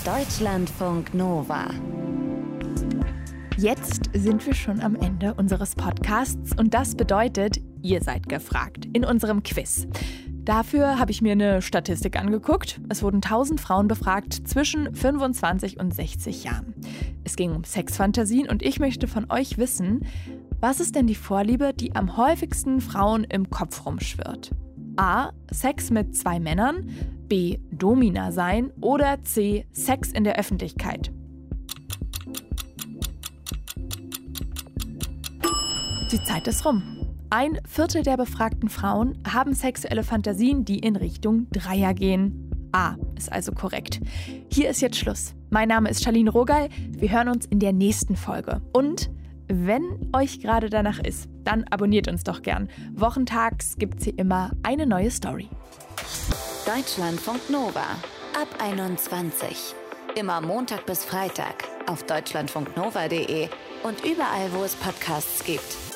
Deutschlandfunk 0.04 1.14
Nova. 1.14 1.70
Jetzt 3.56 4.10
sind 4.12 4.44
wir 4.46 4.54
schon 4.54 4.80
am 4.80 4.96
Ende 4.96 5.34
unseres 5.34 5.76
Podcasts 5.76 6.50
und 6.58 6.74
das 6.74 6.96
bedeutet, 6.96 7.60
ihr 7.82 8.02
seid 8.02 8.28
gefragt 8.28 8.88
in 8.92 9.04
unserem 9.04 9.44
Quiz. 9.44 9.86
Dafür 10.44 10.98
habe 10.98 11.12
ich 11.12 11.22
mir 11.22 11.32
eine 11.32 11.62
Statistik 11.62 12.18
angeguckt. 12.18 12.80
Es 12.88 13.04
wurden 13.04 13.22
1000 13.22 13.60
Frauen 13.60 13.86
befragt 13.86 14.48
zwischen 14.48 14.92
25 14.92 15.78
und 15.78 15.94
60 15.94 16.42
Jahren. 16.44 16.74
Es 17.22 17.36
ging 17.36 17.52
um 17.52 17.62
Sexfantasien 17.62 18.48
und 18.48 18.62
ich 18.62 18.80
möchte 18.80 19.06
von 19.06 19.30
euch 19.30 19.56
wissen, 19.56 20.04
was 20.60 20.80
ist 20.80 20.96
denn 20.96 21.06
die 21.06 21.14
Vorliebe, 21.14 21.72
die 21.74 21.94
am 21.94 22.16
häufigsten 22.16 22.80
Frauen 22.80 23.22
im 23.22 23.50
Kopf 23.50 23.86
rumschwirrt? 23.86 24.50
A. 24.96 25.30
Sex 25.52 25.90
mit 25.90 26.16
zwei 26.16 26.40
Männern, 26.40 26.90
B. 27.28 27.58
Domina 27.70 28.32
sein 28.32 28.72
oder 28.80 29.22
C. 29.22 29.66
Sex 29.72 30.10
in 30.10 30.24
der 30.24 30.38
Öffentlichkeit. 30.38 31.12
Die 36.14 36.22
Zeit 36.22 36.46
ist 36.46 36.64
rum. 36.64 36.84
Ein 37.28 37.58
Viertel 37.66 38.04
der 38.04 38.16
befragten 38.16 38.68
Frauen 38.68 39.18
haben 39.28 39.52
sexuelle 39.52 40.04
Fantasien, 40.04 40.64
die 40.64 40.78
in 40.78 40.94
Richtung 40.94 41.48
Dreier 41.50 41.92
gehen. 41.92 42.70
A 42.70 42.94
ist 43.16 43.32
also 43.32 43.50
korrekt. 43.50 43.98
Hier 44.48 44.70
ist 44.70 44.80
jetzt 44.80 44.96
Schluss. 44.96 45.34
Mein 45.50 45.66
Name 45.66 45.90
ist 45.90 46.04
Charlene 46.04 46.30
Rogal. 46.30 46.68
Wir 46.88 47.10
hören 47.10 47.30
uns 47.30 47.46
in 47.46 47.58
der 47.58 47.72
nächsten 47.72 48.14
Folge. 48.14 48.62
Und 48.72 49.10
wenn 49.48 50.08
euch 50.14 50.38
gerade 50.38 50.70
danach 50.70 51.00
ist, 51.00 51.28
dann 51.42 51.64
abonniert 51.64 52.06
uns 52.06 52.22
doch 52.22 52.42
gern. 52.42 52.68
Wochentags 52.94 53.74
gibt 53.76 53.98
es 53.98 54.04
hier 54.04 54.16
immer 54.16 54.52
eine 54.62 54.86
neue 54.86 55.10
Story. 55.10 55.48
Deutschlandfunk 56.64 57.50
Nova 57.50 57.86
ab 58.40 58.46
21. 58.62 59.74
Immer 60.14 60.40
Montag 60.40 60.86
bis 60.86 61.04
Freitag 61.04 61.64
auf 61.88 62.04
deutschlandfunknova.de 62.06 63.48
und 63.82 64.04
überall, 64.04 64.52
wo 64.52 64.62
es 64.62 64.76
Podcasts 64.76 65.44
gibt. 65.44 65.93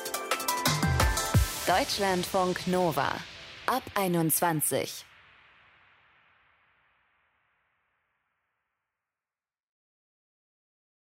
Deutschlandfunk 1.69 2.65
Nova 2.65 3.13
ab 3.67 3.83
21. 3.93 5.05